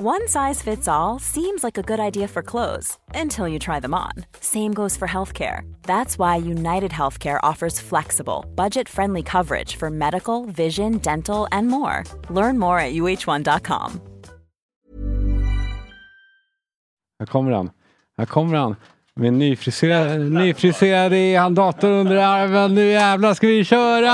One 0.00 0.26
size 0.26 0.62
fits 0.62 0.88
all 0.88 1.18
seems 1.18 1.62
like 1.62 1.76
a 1.76 1.82
good 1.82 2.00
idea 2.00 2.26
for 2.26 2.42
clothes 2.42 2.96
until 3.14 3.46
you 3.46 3.58
try 3.58 3.78
them 3.78 3.92
on. 3.92 4.12
Same 4.40 4.72
goes 4.72 4.96
for 4.96 5.06
healthcare. 5.06 5.70
That's 5.82 6.18
why 6.18 6.36
United 6.36 6.90
Healthcare 6.92 7.38
offers 7.42 7.78
flexible, 7.78 8.44
budget 8.54 8.88
friendly 8.88 9.22
coverage 9.22 9.76
for 9.76 9.90
medical, 9.90 10.46
vision, 10.46 10.96
dental, 10.98 11.46
and 11.52 11.68
more. 11.68 12.04
Learn 12.30 12.58
more 12.58 12.78
at 12.80 12.92
uh1.com. 12.94 14.00
Här 17.18 17.26
kommer 17.26 17.52
han. 17.52 17.70
Här 18.18 18.26
kommer 18.26 18.56
han. 18.56 18.76
Med 19.14 19.32
nyfriserad, 19.32 20.20
nyfriserad 20.20 21.12
i 21.12 21.34
han 21.34 21.54
datorn 21.54 21.92
under 21.92 22.16
armen. 22.16 22.74
Nu 22.74 22.86
jävlar 22.86 23.34
ska 23.34 23.46
vi 23.46 23.64
köra! 23.64 24.06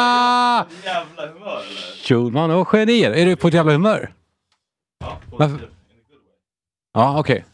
Jävla 0.84 1.26
humör 1.32 1.60
eller? 1.60 2.04
Schulman 2.04 2.50
och 2.50 2.68
genier. 2.68 3.10
Är 3.10 3.26
du 3.26 3.36
på 3.36 3.48
ett 3.48 3.54
jävla 3.54 3.72
humör? 3.72 4.12
Ja? 5.00 5.20
Ja, 6.92 7.20
okej. 7.20 7.44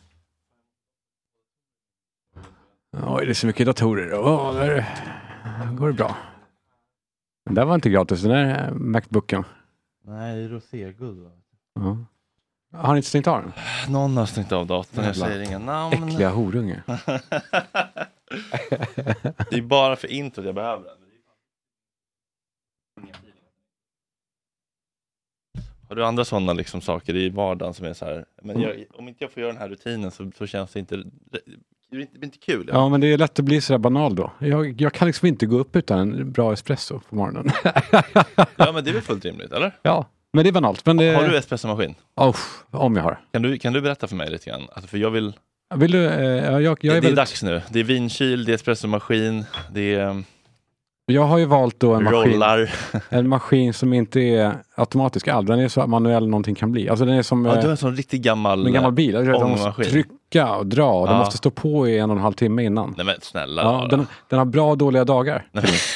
Oj, 3.07 3.25
det 3.27 3.33
är 3.33 3.35
så 3.35 3.47
mycket 3.47 3.67
datorer. 3.67 4.15
Åh, 4.19 4.55
där 4.55 4.87
går 5.77 5.87
det 5.87 5.93
bra. 5.93 6.17
Den 7.47 7.55
där 7.55 7.65
var 7.65 7.75
inte 7.75 7.91
gratis, 7.91 8.23
den 8.23 8.31
där 8.31 8.71
Macbooken. 8.71 9.45
Nej, 10.05 10.49
roséguld 10.49 11.19
va? 11.25 11.31
Ja. 11.75 11.97
Har 12.79 12.93
ni 12.93 12.97
inte 12.99 13.09
stängt 13.09 13.27
av 13.27 13.43
den? 13.43 13.53
Någon 13.93 14.17
har 14.17 14.27
stängt 14.27 14.53
av 14.53 14.67
datorn, 14.67 15.05
jag 15.05 15.17
säger 15.17 15.41
inga 15.41 15.59
namn. 15.59 16.09
Äckliga 16.09 16.31
horunge. 16.31 16.83
det 19.51 19.57
är 19.57 19.63
bara 19.63 19.97
för 19.97 20.09
introt 20.09 20.47
jag 20.47 20.55
behöver 20.55 20.85
den. 20.85 21.04
Har 25.89 25.97
du 25.97 26.05
andra 26.05 26.25
sådana 26.25 26.53
liksom 26.53 26.81
saker 26.81 27.17
i 27.17 27.29
vardagen 27.29 27.75
som 27.75 27.87
är 27.87 27.93
så 27.93 28.05
här, 28.05 28.25
men 28.43 28.61
jag, 28.61 28.85
om 28.95 29.09
inte 29.09 29.25
jag 29.25 29.33
får 29.33 29.41
göra 29.41 29.53
den 29.53 29.61
här 29.61 29.69
rutinen 29.69 30.11
så, 30.11 30.31
så 30.39 30.47
känns 30.47 30.73
det 30.73 30.79
inte, 30.81 30.97
det 30.97 31.41
blir 31.91 32.01
inte, 32.01 32.19
det 32.19 32.25
inte 32.25 32.39
kul. 32.39 32.71
Ja, 32.73 32.89
men 32.89 33.01
det 33.01 33.07
är 33.07 33.19
lätt 33.19 33.39
att 33.39 33.45
bli 33.45 33.61
sådär 33.61 33.79
banal 33.79 34.15
då. 34.15 34.33
Jag, 34.39 34.81
jag 34.81 34.93
kan 34.93 35.07
liksom 35.07 35.29
inte 35.29 35.47
gå 35.47 35.59
upp 35.59 35.77
utan 35.77 35.99
en 35.99 36.33
bra 36.33 36.53
espresso 36.53 37.01
på 37.09 37.17
morgonen. 37.17 37.53
ja, 38.57 38.73
men 38.73 38.85
det 38.85 38.91
är 38.91 38.93
väl 38.93 39.03
fullt 39.03 39.25
rimligt, 39.25 39.53
eller? 39.53 39.73
ja, 39.83 40.09
men 40.33 40.45
det 40.45 40.51
är 40.51 40.53
banalt. 40.53 40.87
Men 40.87 40.97
det... 40.97 41.15
Har 41.15 41.29
du 41.29 41.37
espressomaskin? 41.37 41.95
Oh, 42.17 42.37
om 42.71 42.97
jag 42.97 43.03
har. 43.03 43.21
Kan 43.33 43.43
du, 43.43 43.59
kan 43.59 43.73
du 43.73 43.81
berätta 43.81 44.07
för 44.07 44.17
mig 44.17 44.31
lite 44.31 44.51
grann? 44.51 44.63
Alltså, 44.73 44.89
för 44.89 44.99
jag 44.99 45.11
vill... 45.11 45.33
Vill 45.75 45.91
du? 45.91 46.07
Eh, 46.07 46.23
jag, 46.25 46.63
jag, 46.63 46.67
är 46.67 46.77
det 46.81 46.89
är 46.89 46.93
väldigt... 46.93 47.17
dags 47.17 47.43
nu. 47.43 47.63
Det 47.71 47.81
är 47.81 47.85
vinkyl, 47.85 48.45
det 48.45 48.53
är 48.53 48.55
espressomaskin, 48.55 49.45
det 49.73 49.95
är 49.95 50.23
Jag 51.07 51.23
har 51.23 51.39
ju 51.39 51.45
valt 51.45 51.81
då 51.81 51.95
en 51.95 52.05
maskin, 52.05 52.33
rollar. 52.33 52.75
en 53.09 53.29
maskin 53.29 53.75
som 53.75 53.93
inte 53.93 54.21
är 54.21 54.53
automatisk 54.75 55.29
alls. 55.29 55.47
Den 55.47 55.59
är 55.61 55.69
så 55.69 55.87
manuell 55.87 56.29
någonting 56.29 56.55
kan 56.55 56.73
bli. 56.73 56.89
Alltså 56.89 57.05
den 57.05 57.15
är 57.15 57.23
som 57.23 57.45
Ja, 57.45 57.55
eh, 57.55 57.61
du 57.61 57.67
har 57.67 57.71
en 57.71 57.77
sån 57.77 57.97
riktigt 57.97 58.23
gammal... 58.23 58.67
en 58.67 58.73
gammal 58.73 58.93
bil. 58.93 59.13
Du 59.13 59.19
vet, 59.19 59.29
måste 59.29 59.45
ångmaskin. 59.45 59.91
trycka 59.91 60.11
och 60.57 60.67
dra 60.67 60.93
och 60.93 61.07
de 61.07 61.13
Ja. 61.13 61.19
måste 61.19 61.37
stå 61.37 61.51
på 61.51 61.89
i 61.89 61.99
en 61.99 62.11
och 62.11 62.17
en 62.17 62.23
halv 62.23 62.33
timme 62.33 62.63
innan. 62.65 62.95
Nej 62.97 63.07
men 63.07 63.15
snälla 63.23 63.63
Ja, 63.63 63.69
rara. 63.69 63.89
den, 63.89 64.07
den 64.29 64.39
har 64.39 64.47
bra 64.47 64.71
och 64.71 64.79
dåliga 64.79 65.05
dagar. 65.05 65.47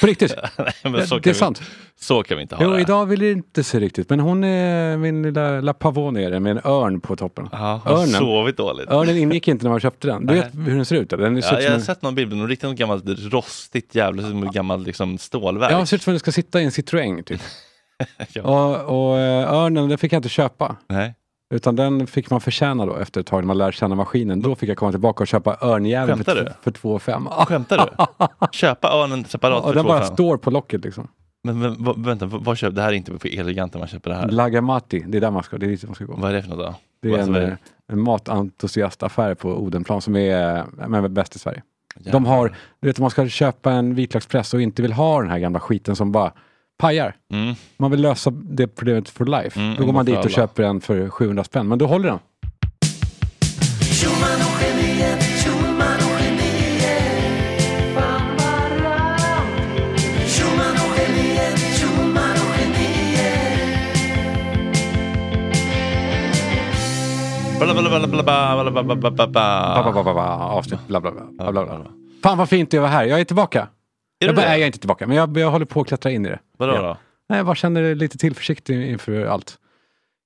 På 0.01 0.07
riktigt. 0.07 0.35
Nej, 0.59 0.73
men 0.83 0.93
Det, 0.93 1.07
så 1.07 1.15
det 1.15 1.21
kan 1.23 1.31
är 1.31 1.35
vi, 1.35 1.39
sant. 1.39 1.63
Så 2.01 2.23
kan 2.23 2.37
vi 2.37 2.43
inte 2.43 2.55
ha 2.57 2.65
Jo, 2.65 2.71
det. 2.71 2.81
idag 2.81 3.07
vill 3.07 3.21
det 3.21 3.33
inte 3.33 3.65
se 3.65 3.81
riktigt. 3.81 4.11
Men 4.11 4.21
hon 4.21 4.45
är 4.45 4.97
min 4.97 5.23
lilla 5.23 5.61
La 5.61 5.73
Pavon 5.73 6.17
är 6.17 6.31
det, 6.31 6.41
med 6.41 6.51
en 6.51 6.61
örn 6.65 7.01
på 7.01 7.17
toppen. 7.17 7.49
Ja, 7.53 7.81
har 7.85 7.93
Örnen. 7.93 8.09
sovit 8.09 8.57
dåligt. 8.57 8.89
Örnen 8.91 9.17
ingick 9.17 9.49
inte 9.49 9.65
när 9.65 9.71
man 9.71 9.81
köpte 9.81 10.07
den. 10.09 10.27
Du 10.27 10.35
vet 10.35 10.55
hur 10.55 10.77
den 10.77 10.85
ser 10.85 10.97
ut? 10.97 11.13
Eller? 11.13 11.31
Den 11.31 11.43
ser 11.43 11.53
Ja, 11.53 11.59
ut 11.59 11.65
jag 11.65 11.71
har 11.71 11.77
en... 11.79 11.83
sett 11.85 12.03
någon 12.03 12.15
bild, 12.15 12.37
någon 12.37 12.49
riktigt 12.49 12.71
gammalt 12.77 13.05
rostigt 13.33 13.95
jävla 13.95 14.23
som 14.23 14.43
ett 14.43 14.53
gammalt 14.55 14.87
liksom, 14.87 15.19
stålverk. 15.19 15.73
Ja, 15.73 15.79
det 15.81 15.87
ser 15.87 15.97
ut 15.97 16.03
som 16.03 16.11
att 16.11 16.15
den 16.15 16.21
ska 16.21 16.33
sitta 16.33 16.61
i 16.61 16.65
en 16.65 16.71
Citroën 16.71 17.23
typ. 17.23 17.41
Ja. 18.33 18.43
Och, 18.43 19.11
och 19.11 19.19
eh, 19.19 19.53
örnen, 19.53 19.89
den 19.89 19.99
fick 19.99 20.13
jag 20.13 20.19
inte 20.19 20.29
köpa. 20.29 20.77
Nej. 20.89 21.15
Utan 21.55 21.77
den 21.77 22.07
fick 22.07 22.31
man 22.31 22.41
förtjäna 22.41 22.87
då 22.87 22.97
efter 22.97 23.21
ett 23.21 23.27
tag 23.27 23.41
när 23.41 23.47
man 23.47 23.59
lär 23.59 23.73
känna 23.73 23.95
maskinen. 23.95 24.43
Då 24.43 24.55
fick 24.55 24.69
jag 24.69 24.77
komma 24.77 24.91
tillbaka 24.91 25.23
och 25.23 25.29
köpa 25.29 25.57
örnjäveln 25.61 26.25
för, 26.25 26.53
för 26.63 26.71
2 26.71 26.99
5 26.99 27.29
Ja, 27.31 27.45
Skämtar 27.45 27.79
du? 27.79 28.27
Köpa 28.53 28.89
örnen 28.89 29.25
separat 29.25 29.59
och 29.59 29.69
för 29.69 29.75
den 29.75 29.85
två 29.85 29.89
bara 29.89 30.05
fem? 30.05 30.15
står 30.15 30.37
på 30.37 30.51
locket 30.51 30.85
liksom. 30.85 31.09
Men, 31.43 31.59
men 31.59 32.03
vänta, 32.03 32.27
vad 32.27 32.59
köper 32.59 32.77
Det 32.77 32.83
här 32.83 32.89
är 32.89 32.93
inte 32.93 33.13
på 33.13 33.29
Eleganten 33.29 33.79
man 33.79 33.89
köper 33.89 34.11
det 34.11 34.17
här. 34.17 34.29
Lagamati, 34.29 35.05
det 35.09 35.19
är 35.19 35.21
där 35.21 35.31
man 35.31 35.43
ska, 35.43 35.59
det 35.59 35.67
är 35.67 35.71
dit 35.71 35.85
man 35.85 35.95
ska 35.95 36.05
gå. 36.05 36.15
Vad 36.17 36.31
är 36.31 36.35
det 36.35 36.43
för 36.43 36.51
något 36.51 36.59
då? 36.59 36.75
Det 37.03 37.15
är 37.15 37.19
en, 37.19 37.35
är 37.35 37.43
eh, 37.43 37.55
en 37.93 38.01
matentusiastaffär 38.01 39.35
på 39.35 39.49
Odenplan 39.51 40.01
som 40.01 40.17
är 40.17 40.59
eh, 40.59 40.89
men, 40.89 41.15
bäst 41.15 41.37
i 41.37 41.39
Sverige. 41.39 41.63
De 41.95 42.27
har, 42.27 42.57
du 42.81 42.89
vet 42.89 42.99
om 42.99 43.03
man 43.03 43.11
ska 43.11 43.29
köpa 43.29 43.73
en 43.73 43.95
vitlökspress 43.95 44.55
och 44.55 44.63
inte 44.63 44.83
vill 44.83 44.93
ha 44.93 45.21
den 45.21 45.31
här 45.31 45.39
gamla 45.39 45.61
skiten 45.61 45.97
som 45.97 46.13
bara 46.13 46.33
pajar. 46.79 47.17
Mm. 47.33 47.55
Man 47.77 47.91
vill 47.91 48.01
lösa 48.01 48.31
det 48.31 48.67
problemet 48.67 49.09
for 49.09 49.25
life. 49.25 49.61
Mm, 49.61 49.77
då 49.77 49.85
går 49.85 49.93
man 49.93 50.05
dit 50.05 50.15
och 50.15 50.21
alla. 50.21 50.31
köper 50.31 50.63
en 50.63 50.81
för 50.81 51.09
700 51.09 51.45
spänn, 51.45 51.69
men 51.69 51.79
då 51.79 51.87
håller 51.87 52.09
den. 52.09 52.19
Fan 72.23 72.39
vad 72.39 72.49
fint 72.49 72.71
det 72.71 72.79
var 72.79 72.89
här. 72.89 73.05
Jag 73.05 73.21
är 73.21 73.25
tillbaka. 73.25 73.69
Jag, 74.19 74.35
bara, 74.37 74.47
är 74.47 74.51
jag 74.53 74.61
är 74.63 74.67
inte 74.67 74.79
tillbaka, 74.79 75.07
men 75.07 75.17
jag, 75.17 75.39
jag 75.39 75.51
håller 75.51 75.67
på 75.67 75.81
att 75.81 75.89
klättra 75.89 76.11
in 76.11 76.27
i 76.27 76.29
det. 76.29 76.39
Vadå 76.59 76.73
Ja. 76.75 76.83
då? 76.83 76.97
Nej, 77.29 77.37
jag 77.39 77.47
bara 77.47 77.55
känner 77.55 77.95
lite 77.95 78.19
tillförsikt 78.19 78.69
inför 78.69 79.25
allt. 79.27 79.59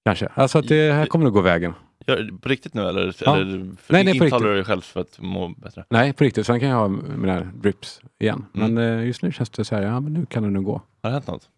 Kanske. 0.04 0.28
Alltså 0.34 0.58
att 0.58 0.68
det 0.68 0.92
här 0.92 1.06
kommer 1.06 1.24
nog 1.24 1.34
gå 1.34 1.40
vägen. 1.40 1.74
Gör, 2.06 2.30
på 2.40 2.48
riktigt 2.48 2.74
nu 2.74 2.82
eller? 2.88 3.14
Ja. 3.24 3.36
eller 3.36 3.76
för, 3.82 3.92
Nej, 3.92 4.04
nej, 4.04 4.18
på 4.18 4.24
intalar 4.24 4.38
riktigt. 4.40 4.50
du 4.50 4.54
dig 4.54 4.64
själv 4.64 4.80
för 4.80 5.00
att 5.00 5.18
må 5.20 5.48
bättre? 5.48 5.84
Nej, 5.90 6.12
på 6.12 6.24
riktigt. 6.24 6.46
Sen 6.46 6.60
kan 6.60 6.68
jag 6.68 6.76
ha 6.76 6.88
mina 6.88 7.40
drips 7.40 8.00
igen. 8.18 8.46
Mm. 8.54 8.74
Men 8.74 8.98
eh, 8.98 9.06
just 9.06 9.22
nu 9.22 9.32
känns 9.32 9.50
det 9.50 9.64
så 9.64 9.74
här, 9.74 9.82
ja 9.82 10.00
men 10.00 10.12
nu 10.14 10.26
kan 10.26 10.42
det 10.42 10.50
nog 10.50 10.64
gå. 10.64 10.82
Har 11.02 11.10
det 11.10 11.14
hänt 11.14 11.26
något? 11.26 11.48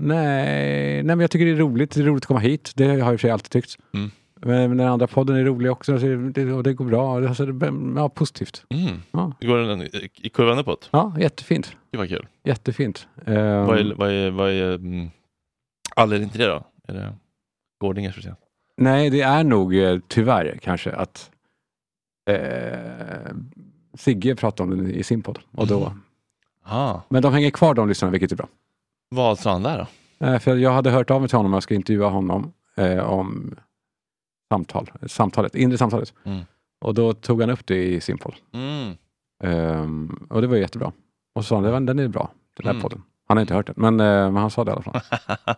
Nej, 0.00 0.94
nej 0.94 1.04
men 1.04 1.20
jag 1.20 1.30
tycker 1.30 1.46
det 1.46 1.52
är 1.52 1.56
roligt. 1.56 1.90
Det 1.94 2.00
är 2.00 2.04
roligt 2.04 2.22
att 2.24 2.26
komma 2.28 2.40
hit. 2.40 2.72
Det 2.76 2.84
har 2.84 2.92
jag 2.94 2.98
i 2.98 3.02
och 3.02 3.06
för 3.06 3.18
sig 3.18 3.30
alltid 3.30 3.50
tyckt. 3.50 3.76
Mm. 3.94 4.10
Men 4.40 4.76
den 4.76 4.88
andra 4.88 5.06
podden 5.06 5.36
är 5.36 5.44
rolig 5.44 5.70
också. 5.72 5.96
Det, 5.98 6.52
och 6.52 6.62
det 6.62 6.72
går 6.74 6.84
bra. 6.84 7.16
Alltså, 7.28 7.46
det, 7.46 7.72
ja, 8.00 8.08
positivt. 8.08 8.64
Mm. 8.70 9.02
Ja. 9.10 9.32
Går 9.40 9.58
den 9.58 9.82
i- 9.82 10.28
kurvan 10.34 10.58
uppåt? 10.58 10.88
Ja, 10.92 11.14
jättefint. 11.20 11.76
Det 11.90 11.98
var 11.98 12.06
kul. 12.06 12.26
Jättefint. 12.44 13.08
Ehm, 13.26 13.66
Vad 13.66 13.78
är, 13.78 13.94
vad 13.94 14.10
är, 14.10 14.30
vad 14.30 14.50
är 14.50 14.74
mm, 14.74 15.10
anledningen 15.96 16.30
till 16.30 16.40
det 16.40 16.46
då? 16.46 16.64
Är 16.88 16.94
det 16.94 17.14
Gårdingers 17.80 18.14
förtjänst? 18.14 18.40
Nej, 18.76 19.10
det 19.10 19.20
är 19.20 19.44
nog 19.44 19.76
eh, 19.76 19.98
tyvärr 20.08 20.58
kanske 20.62 20.92
att 20.92 21.30
eh, 22.30 23.32
Sigge 23.94 24.36
pratade 24.36 24.72
om 24.72 24.84
det 24.84 24.92
i 24.92 25.02
sin 25.02 25.22
podd. 25.22 25.38
Och 25.52 25.66
då, 25.66 25.86
Mm. 25.86 26.00
Ah. 26.70 27.00
Men 27.08 27.22
de 27.22 27.32
hänger 27.32 27.50
kvar 27.50 27.74
de 27.74 27.88
lyssnarna, 27.88 28.12
vilket 28.12 28.32
är 28.32 28.36
bra. 28.36 28.48
Vad 29.10 29.38
sa 29.38 29.52
han 29.52 29.62
där 29.62 29.86
då? 30.20 30.26
Eh, 30.26 30.38
för 30.38 30.56
jag 30.56 30.70
hade 30.72 30.90
hört 30.90 31.10
av 31.10 31.20
mig 31.20 31.28
till 31.28 31.36
honom 31.38 31.52
jag 31.52 31.62
ska 31.62 31.74
intervjua 31.74 32.08
honom 32.08 32.52
eh, 32.76 32.98
om 32.98 33.54
samtal, 34.52 34.90
samtalet, 35.06 35.54
inre 35.54 35.78
samtalet. 35.78 36.14
Mm. 36.24 36.40
Och 36.80 36.94
då 36.94 37.12
tog 37.12 37.40
han 37.40 37.50
upp 37.50 37.66
det 37.66 37.84
i 37.84 38.00
sin 38.00 38.18
podd. 38.18 38.34
Mm. 38.54 38.94
Ehm, 39.44 40.26
och 40.30 40.40
det 40.40 40.46
var 40.46 40.56
jättebra. 40.56 40.92
Och 41.34 41.44
så 41.44 41.48
sa 41.48 41.54
han, 41.54 41.64
"Det 41.64 41.70
var- 41.70 41.80
den 41.80 41.98
är 41.98 42.08
bra, 42.08 42.30
den 42.56 42.66
här 42.66 42.70
Mm. 42.72 42.82
podden. 42.82 43.02
Han 43.28 43.36
har 43.36 43.40
inte 43.42 43.54
hört 43.54 43.66
den, 43.66 43.74
men, 43.78 44.00
eh, 44.00 44.06
men 44.32 44.36
han 44.36 44.50
sa 44.50 44.64
det 44.64 44.70
i 44.70 44.72
alla 44.72 44.82
fall. 44.82 45.00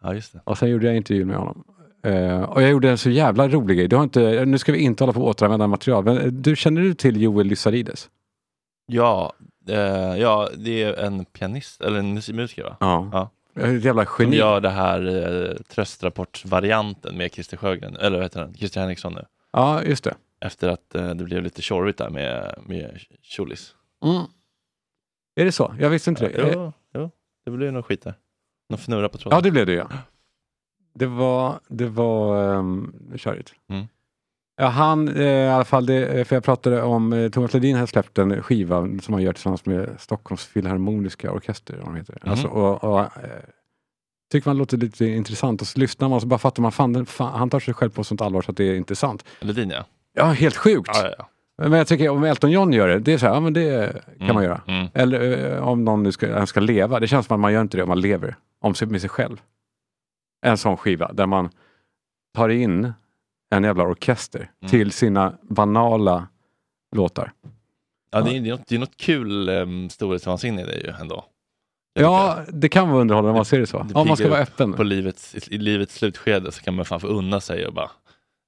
ja, 0.00 0.14
just 0.14 0.32
det. 0.32 0.40
Och 0.44 0.58
sen 0.58 0.70
gjorde 0.70 0.86
jag 0.86 0.96
intervjun 0.96 1.28
med 1.28 1.36
honom. 1.36 1.64
Eh, 2.02 2.42
och 2.42 2.62
jag 2.62 2.70
gjorde 2.70 2.90
en 2.90 2.98
så 2.98 3.10
jävla 3.10 3.48
rolig 3.48 3.76
grej. 3.76 3.88
Du 3.88 3.96
har 3.96 4.02
inte, 4.02 4.44
nu 4.44 4.58
ska 4.58 4.72
vi 4.72 4.78
inte 4.78 5.04
hålla 5.04 5.12
på 5.12 5.20
att 5.30 5.36
återanvända 5.36 5.66
material. 5.66 6.04
Men, 6.04 6.18
eh, 6.18 6.26
du, 6.26 6.56
känner 6.56 6.80
du 6.82 6.94
till 6.94 7.22
Joel 7.22 7.46
Lysarides? 7.46 8.08
Ja, 8.86 9.32
eh, 9.68 9.76
ja, 10.16 10.48
det 10.56 10.82
är 10.82 10.94
en 11.04 11.24
pianist, 11.24 11.80
eller 11.80 11.98
en 11.98 12.14
mus- 12.18 12.32
musiker 12.32 12.62
va? 12.64 12.76
Ja. 12.80 13.08
Ja. 13.12 13.30
Ett 13.54 13.84
jävla 13.84 14.06
Som 14.06 14.24
geni. 14.24 14.36
gör 14.36 14.60
det 14.60 14.68
här 14.70 15.06
eh, 15.50 15.56
tröstrapportsvarianten 15.56 17.16
med 17.16 17.32
Christer 17.32 17.56
Sjögren, 17.56 17.96
eller 17.96 18.16
vad 18.16 18.24
heter 18.24 18.40
den? 18.40 18.54
Christer 18.54 18.80
Henriksson 18.80 19.12
nu. 19.14 19.24
Ja, 19.52 19.82
just 19.82 20.04
det. 20.04 20.14
Efter 20.40 20.68
att 20.68 20.94
eh, 20.94 21.14
det 21.14 21.24
blev 21.24 21.42
lite 21.42 21.62
tjorvigt 21.62 21.98
där 21.98 22.10
med, 22.10 22.58
med 22.66 23.00
Tjolis. 23.22 23.74
Mm. 24.04 24.22
Är 25.34 25.44
det 25.44 25.52
så? 25.52 25.74
Jag 25.78 25.90
visste 25.90 26.10
inte 26.10 26.28
det. 26.28 26.42
Eh, 26.42 26.50
Jo, 26.54 26.72
jo, 26.94 27.10
det 27.44 27.50
blev 27.50 27.72
nog 27.72 27.84
skit 27.86 28.02
där. 28.02 28.14
Någon 28.68 28.78
fnurra 28.78 29.08
på 29.08 29.18
tråden. 29.18 29.36
Ja, 29.36 29.42
det 29.42 29.50
blev 29.50 29.66
det 29.66 29.72
ja. 29.72 29.88
Det 30.94 31.06
var, 31.06 31.60
det 31.68 31.86
var 31.86 32.44
um, 32.56 33.12
körigt. 33.18 33.54
Mm. 33.68 33.86
Ja, 34.60 34.66
han 34.66 35.08
eh, 35.08 35.22
i 35.24 35.48
alla 35.48 35.64
fall, 35.64 35.86
det, 35.86 36.28
för 36.28 36.36
jag 36.36 36.44
pratade 36.44 36.82
om, 36.82 37.12
eh, 37.12 37.30
Thomas 37.30 37.54
Ledin 37.54 37.76
har 37.76 37.86
släppt 37.86 38.18
en 38.18 38.42
skiva 38.42 38.88
som 39.02 39.14
han 39.14 39.22
gör 39.22 39.32
tillsammans 39.32 39.66
med 39.66 39.96
Stockholms 39.98 40.44
Filharmoniska 40.46 41.32
Orkester. 41.32 41.76
Vad 41.76 41.86
de 41.86 41.96
heter. 41.96 42.18
Mhm. 42.22 42.30
Alltså, 42.30 42.48
och, 42.48 42.84
och, 42.84 43.00
eh, 43.00 43.08
tycker 44.32 44.48
man 44.48 44.56
låter 44.58 44.76
lite 44.76 45.06
intressant 45.06 45.60
och 45.60 45.66
så 45.66 45.78
lyssnar 45.78 46.08
man 46.08 46.16
och 46.16 46.22
så 46.22 46.28
bara 46.28 46.38
fattar 46.38 46.62
man, 46.62 46.72
fan, 46.72 47.06
fan 47.06 47.38
han 47.38 47.50
tar 47.50 47.60
sig 47.60 47.74
själv 47.74 47.90
på 47.90 48.04
sånt 48.04 48.20
allvar 48.20 48.42
så 48.42 48.50
att 48.50 48.56
det 48.56 48.64
är 48.64 48.74
intressant. 48.74 49.24
Ledin 49.40 49.70
ja. 49.70 49.84
Ja, 50.12 50.24
helt 50.24 50.56
sjukt! 50.56 50.90
ja, 50.94 51.02
ja, 51.04 51.14
ja. 51.18 51.26
Men 51.68 51.72
jag 51.78 51.86
tycker 51.86 52.08
om 52.08 52.24
Elton 52.24 52.50
John 52.50 52.72
gör 52.72 52.88
det, 52.88 52.98
det 52.98 53.12
är 53.12 53.18
så 53.18 53.26
här, 53.26 53.34
ja 53.34 53.40
men 53.40 53.52
det 53.52 53.92
kan 54.18 54.22
Mm, 54.22 54.34
man 54.34 54.44
göra. 54.44 54.60
Mm. 54.66 54.86
Eller 54.94 55.52
eh, 55.56 55.68
om 55.68 55.84
någon 55.84 56.02
nu 56.02 56.12
ska, 56.12 56.46
ska 56.46 56.60
leva, 56.60 57.00
det 57.00 57.08
känns 57.08 57.26
som 57.26 57.34
att 57.34 57.40
man 57.40 57.52
gör 57.52 57.60
inte 57.60 57.76
det 57.76 57.82
om 57.82 57.88
man 57.88 58.00
lever 58.00 58.36
om 58.60 58.74
sig, 58.74 58.88
med 58.88 59.00
sig 59.00 59.10
själv. 59.10 59.40
En 60.46 60.56
sån 60.58 60.76
skiva 60.76 61.12
där 61.12 61.26
man 61.26 61.48
tar 62.34 62.48
in 62.48 62.92
en 63.50 63.64
jävla 63.64 63.84
orkester 63.84 64.50
Mm. 64.60 64.70
till 64.70 64.92
sina 64.92 65.34
banala 65.42 66.28
låtar. 66.96 67.32
Ja, 68.12 68.20
det, 68.20 68.36
är, 68.36 68.40
det, 68.40 68.48
är 68.48 68.52
något, 68.52 68.66
det 68.68 68.74
är 68.74 68.78
något 68.78 68.96
kul 68.96 69.48
um, 69.48 69.90
storhetsvansinne 69.90 70.62
i 70.62 70.64
det 70.64 70.76
ju 70.76 70.92
ändå. 71.00 71.24
Jag 71.94 72.04
Ja, 72.04 72.38
det 72.48 72.68
kan 72.68 72.88
vara 72.88 73.00
underhållande 73.00 73.30
om 73.30 73.36
man 73.36 73.44
ser 73.44 73.60
det 73.60 73.66
så. 73.66 73.82
Det 73.82 73.94
Om 73.94 74.08
man 74.08 74.16
ska 74.16 74.28
vara 74.28 74.40
öppen. 74.40 74.72
På 74.72 74.82
livets, 74.82 75.48
I 75.48 75.58
livets 75.58 75.94
slutskede 75.94 76.52
så 76.52 76.62
kan 76.62 76.74
man 76.74 76.84
fan 76.84 77.00
få 77.00 77.06
unna 77.06 77.40
sig 77.40 77.66
och 77.66 77.74
bara 77.74 77.90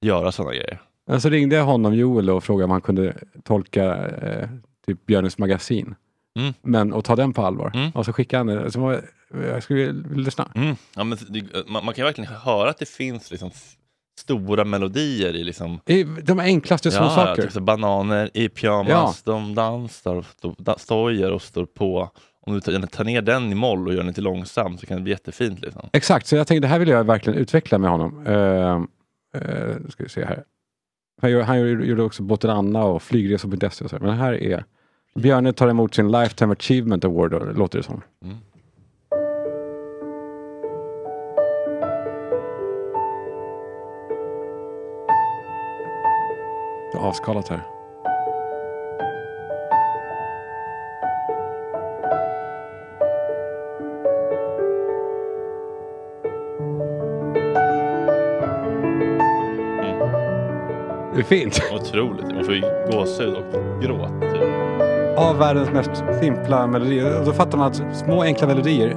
göra 0.01 0.31
sådana 0.31 0.53
grejer. 0.53 0.81
Så 1.19 1.29
ringde 1.29 1.55
jag 1.55 1.65
honom, 1.65 1.93
Joel, 1.95 2.29
och 2.29 2.43
frågade 2.43 2.65
om 2.65 2.71
han 2.71 2.81
kunde 2.81 3.17
tolka 3.43 4.07
eh, 4.07 4.49
typ 4.85 5.05
Björnes 5.05 5.37
magasin. 5.37 5.95
Mm. 6.39 6.53
Men, 6.61 6.93
och 6.93 7.05
ta 7.05 7.15
den 7.15 7.33
på 7.33 7.41
allvar. 7.45 7.71
Mm. 7.75 7.91
Och 7.91 8.05
så 8.05 8.13
skickade 8.13 8.39
han 8.39 8.47
det. 8.63 8.71
Så 8.71 8.79
var, 8.79 9.01
jag 9.47 9.63
skulle 9.63 9.91
vilja 9.91 10.25
lyssna. 10.25 10.51
Mm. 10.55 10.75
Ja, 10.95 11.03
men 11.03 11.17
det, 11.29 11.67
man, 11.67 11.85
man 11.85 11.93
kan 11.93 12.05
verkligen 12.05 12.31
höra 12.33 12.69
att 12.69 12.77
det 12.77 12.89
finns 12.89 13.31
liksom 13.31 13.51
stora 14.19 14.65
melodier 14.65 15.35
i 15.35 15.43
liksom 15.43 15.79
I 15.85 16.03
de 16.03 16.39
enklaste 16.39 16.91
små 16.91 17.03
ja, 17.03 17.15
saker. 17.15 17.41
typ 17.41 17.51
så 17.51 17.61
bananer 17.61 18.29
i 18.33 18.49
pyjamas, 18.49 19.23
de 19.23 19.55
dansar, 19.55 20.25
da- 20.57 20.77
stojar 20.77 21.31
och 21.31 21.41
står 21.41 21.65
på. 21.65 22.09
Om 22.45 22.53
du 22.53 22.61
tar, 22.61 22.81
tar 22.81 23.03
ner 23.03 23.21
den 23.21 23.51
i 23.51 23.55
moll 23.55 23.87
och 23.87 23.93
gör 23.93 23.99
den 23.99 24.07
lite 24.07 24.21
långsam 24.21 24.77
så 24.77 24.85
kan 24.85 24.97
det 24.97 25.03
bli 25.03 25.11
jättefint. 25.11 25.61
Liksom. 25.61 25.89
Exakt, 25.93 26.27
så 26.27 26.35
jag 26.35 26.47
tänkte 26.47 26.67
det 26.67 26.71
här 26.71 26.79
vill 26.79 26.89
jag 26.89 27.03
verkligen 27.03 27.39
utveckla 27.39 27.77
med 27.77 27.89
honom. 27.89 28.27
Uh, 28.27 28.83
uh, 29.35 29.89
ska 29.89 30.03
vi 30.03 30.09
se 30.09 30.25
här. 30.25 30.43
Han 31.21 31.31
gjorde, 31.31 31.43
han 31.45 31.59
gjorde 31.59 32.03
också 32.03 32.23
Båten 32.23 32.49
Anna 32.49 32.83
och 32.83 33.03
Flygresor.se 33.03 33.83
och 33.83 33.89
så. 33.89 33.97
Men 33.99 34.07
det 34.07 34.13
här 34.13 34.33
är 34.33 34.63
Björne 35.15 35.53
tar 35.53 35.67
emot 35.67 35.95
sin 35.95 36.11
Lifetime 36.11 36.53
Achievement 36.53 37.05
Award, 37.05 37.57
låter 37.57 37.77
det 37.77 37.83
som. 37.83 38.01
Mm. 38.23 38.37
Det 46.93 46.99
är 46.99 47.03
avskalat 47.03 47.47
här. 47.47 47.61
Det 61.13 61.19
är 61.19 61.23
fint. 61.23 61.61
Otroligt, 61.73 62.35
man 62.35 62.45
får 62.45 62.53
ju 62.53 62.61
gåshud 62.91 63.35
och 63.35 63.81
gråt. 63.81 64.21
Typ. 64.21 64.43
Av 65.17 65.37
världens 65.37 65.71
mest 65.71 65.91
simpla 66.19 66.67
melodier. 66.67 67.19
Och 67.19 67.25
då 67.25 67.33
fattar 67.33 67.57
man 67.57 67.67
att 67.67 67.97
små 67.97 68.23
enkla 68.23 68.47
melodier, 68.47 68.95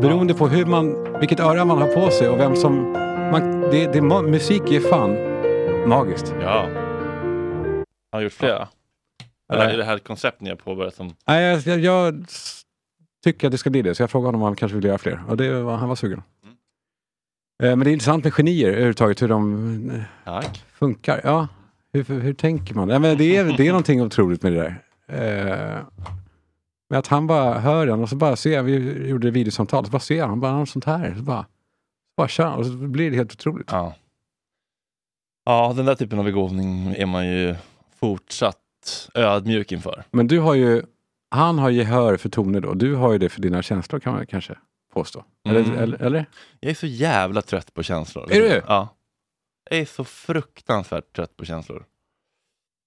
beroende 0.00 0.34
på 0.34 0.48
hur 0.48 0.64
man, 0.64 0.96
vilket 1.20 1.40
öra 1.40 1.64
man 1.64 1.78
har 1.78 1.88
på 1.88 2.10
sig 2.10 2.28
och 2.28 2.38
vem 2.38 2.56
som... 2.56 2.92
Man, 3.32 3.60
det, 3.60 3.92
det, 3.92 4.00
musik 4.00 4.72
är 4.72 4.80
fan 4.80 5.16
magiskt. 5.88 6.34
Ja. 6.42 6.81
Har 8.12 8.18
du 8.18 8.24
gjort 8.24 8.32
flera? 8.32 8.68
Eller 9.52 9.68
är 9.68 9.76
det 9.76 9.84
här 9.84 9.96
ett 9.96 10.04
koncept 10.04 10.40
ni 10.40 10.48
har 10.48 10.56
påbörjat 10.56 10.94
som... 10.94 11.14
Nej, 11.26 11.42
jag, 11.44 11.60
jag, 11.60 11.80
jag 11.80 12.24
tycker 13.24 13.46
att 13.46 13.52
det 13.52 13.58
ska 13.58 13.70
bli 13.70 13.82
det, 13.82 13.94
så 13.94 14.02
jag 14.02 14.10
frågade 14.10 14.28
honom 14.28 14.42
om 14.42 14.46
han 14.46 14.56
kanske 14.56 14.76
vill 14.76 14.84
göra 14.84 14.98
fler. 14.98 15.22
Och 15.28 15.36
det 15.36 15.62
var, 15.62 15.76
han 15.76 15.88
var 15.88 15.96
sugen. 15.96 16.22
Eh, 17.62 17.68
Men 17.68 17.80
det 17.80 17.90
är 17.90 17.92
intressant 17.92 18.24
med 18.24 18.34
genier 18.34 18.68
överhuvudtaget, 18.68 19.22
hur 19.22 19.28
de 19.28 19.90
eh, 19.90 20.02
Tack. 20.24 20.64
funkar. 20.72 21.20
Ja, 21.24 21.48
hur, 21.92 22.04
hur, 22.20 22.34
tänker 22.34 22.74
man? 22.74 22.88
Ja, 22.88 22.98
men 22.98 23.18
det, 23.18 23.36
är, 23.36 23.44
det 23.56 23.66
är 23.66 23.70
någonting 23.70 24.02
otroligt 24.02 24.42
med 24.42 24.52
det 24.52 24.58
där. 24.58 24.82
Eh, 25.06 25.80
Men 26.90 26.98
att 26.98 27.06
han 27.06 27.26
bara 27.26 27.58
hör 27.58 27.86
den 27.86 28.00
och 28.00 28.08
så 28.08 28.16
bara 28.16 28.36
ser, 28.36 28.62
vi 28.62 29.08
gjorde 29.08 29.30
videosamtal, 29.30 29.84
så 29.84 29.90
bara 29.90 30.00
ser 30.00 30.26
han 30.26 30.40
bara 30.40 30.52
något 30.52 30.68
sånt 30.68 30.84
här. 30.84 31.14
Så 31.16 31.22
bara, 31.22 31.46
bara 32.16 32.28
kör 32.28 32.56
och 32.56 32.66
så 32.66 32.72
blir 32.72 33.10
det 33.10 33.16
helt 33.16 33.32
otroligt. 33.32 33.68
Ja. 33.72 33.94
ja, 35.44 35.72
den 35.76 35.86
där 35.86 35.94
typen 35.94 36.18
av 36.18 36.24
begåvning 36.24 36.94
är 36.98 37.06
man 37.06 37.26
ju 37.28 37.54
fortsatt 38.02 39.10
ödmjuk 39.14 39.72
inför. 39.72 40.04
Men 40.10 40.26
du 40.26 40.38
har 40.40 40.54
ju, 40.54 40.82
han 41.30 41.58
har 41.58 41.70
gehör 41.70 42.16
för 42.16 42.28
toner 42.28 42.60
då, 42.60 42.74
du 42.74 42.94
har 42.94 43.12
ju 43.12 43.18
det 43.18 43.28
för 43.28 43.40
dina 43.40 43.62
känslor 43.62 44.00
kan 44.00 44.12
man 44.14 44.26
kanske 44.26 44.58
påstå. 44.92 45.24
Eller? 45.48 45.60
Mm. 45.60 45.78
eller, 45.78 46.02
eller? 46.02 46.26
Jag 46.60 46.70
är 46.70 46.74
så 46.74 46.86
jävla 46.86 47.42
trött 47.42 47.74
på 47.74 47.82
känslor. 47.82 48.32
Är 48.32 48.40
du? 48.40 48.62
Ja. 48.66 48.88
Jag 49.70 49.78
är 49.78 49.84
så 49.84 50.04
fruktansvärt 50.04 51.16
trött 51.16 51.36
på 51.36 51.44
känslor. 51.44 51.84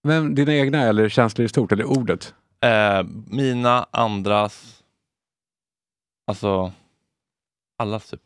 Men 0.04 0.36
dina 0.36 0.54
egna 0.54 0.82
eller 0.82 1.10
känslor 1.10 1.46
i 1.46 1.50
stort, 1.50 1.72
eller 1.72 1.86
ordet? 1.86 2.34
Eh, 2.62 3.04
mina, 3.28 3.88
andras, 3.92 4.84
alltså 6.28 6.72
allas 7.78 8.10
typ. 8.10 8.22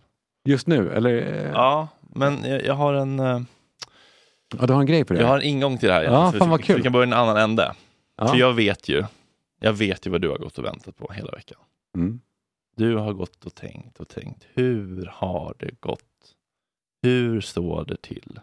Just 0.45 0.67
nu, 0.67 0.91
eller? 0.91 1.15
eh, 1.15 1.51
Ja, 1.51 1.87
men 2.01 2.43
jag, 2.43 2.65
jag 2.65 2.73
har 2.73 2.93
en 2.93 3.19
eh, 3.19 3.41
ja, 4.59 4.65
du 4.65 4.73
har 4.73 4.79
en 4.79 4.85
grej 4.85 5.03
på 5.05 5.13
det? 5.13 5.19
jag 5.19 5.27
har 5.27 5.37
en 5.37 5.43
ingång 5.43 5.77
till 5.77 5.87
det 5.87 5.93
här. 5.93 6.03
Ja, 6.03 6.31
Så 6.31 6.37
fan 6.37 6.49
vad 6.49 6.63
kul. 6.63 6.75
Vi 6.75 6.83
kan 6.83 6.91
börja 6.91 7.05
i 7.05 7.07
en 7.07 7.13
annan 7.13 7.37
ände. 7.37 7.73
ja. 8.17 8.27
För 8.27 8.37
jag 8.37 8.53
vet 8.53 8.89
ju, 8.89 9.03
jag 9.59 9.73
vet 9.73 10.07
ju 10.07 10.09
vad 10.11 10.21
du 10.21 10.29
har 10.29 10.37
gått 10.37 10.57
och 10.57 10.65
väntat 10.65 10.97
på 10.97 11.11
hela 11.13 11.31
veckan. 11.31 11.57
Mm. 11.95 12.19
Du 12.75 12.95
har 12.95 13.13
gått 13.13 13.45
och 13.45 13.55
tänkt 13.55 13.99
och 13.99 14.07
tänkt. 14.07 14.47
Hur 14.53 15.11
har 15.13 15.53
det 15.59 15.71
gått? 15.79 16.01
Hur 17.03 17.41
står 17.41 17.85
det 17.85 18.01
till? 18.01 18.39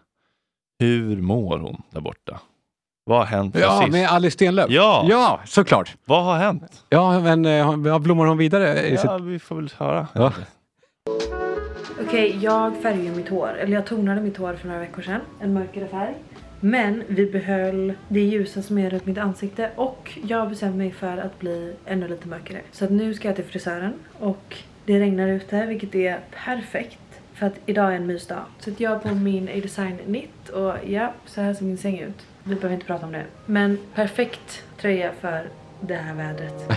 Hur 0.79 1.17
mår 1.17 1.59
hon 1.59 1.83
där 1.91 2.01
borta? 2.01 2.41
Vad 3.05 3.19
har 3.19 3.25
hänt 3.27 3.57
ja, 3.59 3.81
sist? 3.81 3.93
med 3.93 4.09
Alice 4.09 4.35
Stenlöf? 4.35 4.71
Ja. 4.71 5.07
ja, 5.09 5.41
såklart. 5.47 5.97
Vad 6.05 6.25
har 6.25 6.37
hänt? 6.39 6.85
Ja, 6.89 7.21
men 7.21 7.47
eh, 7.47 7.53
ja, 7.87 7.99
blommar 7.99 8.27
hon 8.27 8.39
vidare? 8.39 8.87
I 8.87 8.97
sitt... 8.97 9.05
Ja, 9.05 9.19
vi 9.19 9.39
får 9.39 9.57
väl 9.57 9.71
höra. 9.77 10.09
Ja. 10.15 10.33
Okej, 12.01 12.39
jag 12.43 12.77
färgade 12.77 13.17
mitt 13.17 13.29
hår. 13.29 13.49
Eller 13.59 13.73
jag 13.73 13.87
tonade 13.87 14.21
mitt 14.21 14.37
hår 14.37 14.55
för 14.55 14.69
några 14.69 14.81
veckor 14.81 15.03
sedan. 15.03 15.21
En 15.41 15.53
mörkare 15.53 15.87
färg. 15.89 16.15
Men 16.61 17.03
vi 17.09 17.27
behöll 17.27 17.93
det 18.09 18.21
ljusa 18.21 18.63
som 18.63 18.79
är 18.79 18.91
runt 18.91 19.07
mitt 19.07 19.19
ansikte 19.19 19.71
och 19.77 20.19
jag 20.29 20.39
har 20.39 20.47
bestämt 20.47 20.77
mig 20.77 20.93
för 20.93 21.19
att 21.19 21.39
bli 21.39 21.75
ännu 21.87 22.09
lite 22.09 22.29
mörkare. 22.29 22.61
Så 22.73 22.85
att 22.85 22.91
nu 22.91 23.15
ska 23.15 23.29
jag 23.29 23.37
till 23.37 23.45
frisören 23.45 23.95
och 24.19 24.57
det 24.85 25.01
regnar 25.01 25.29
ute 25.29 25.67
vilket 25.67 25.95
är 25.95 26.21
perfekt. 26.45 26.99
För 27.35 27.47
att 27.47 27.55
idag 27.67 27.93
är 27.93 27.97
en 27.97 28.07
mysdag. 28.07 28.45
Så 28.59 28.71
att 28.71 28.81
jag 28.81 28.91
har 28.91 28.99
på 28.99 29.15
min 29.15 29.49
A-Design 29.49 29.99
Knit 30.05 30.49
och 30.49 30.75
ja, 30.87 31.13
så 31.25 31.41
här 31.41 31.55
ser 31.55 31.65
min 31.65 31.79
säng 31.79 31.99
ut. 31.99 32.27
Vi 32.45 32.55
behöver 32.55 32.75
inte 32.75 32.87
prata 32.87 33.07
om 33.07 33.13
det. 33.13 33.25
Men 33.47 33.79
perfekt 33.95 34.65
tröja 34.81 35.13
för 35.21 35.49
det 35.81 35.95
här 35.95 36.15
vädret. 36.15 36.69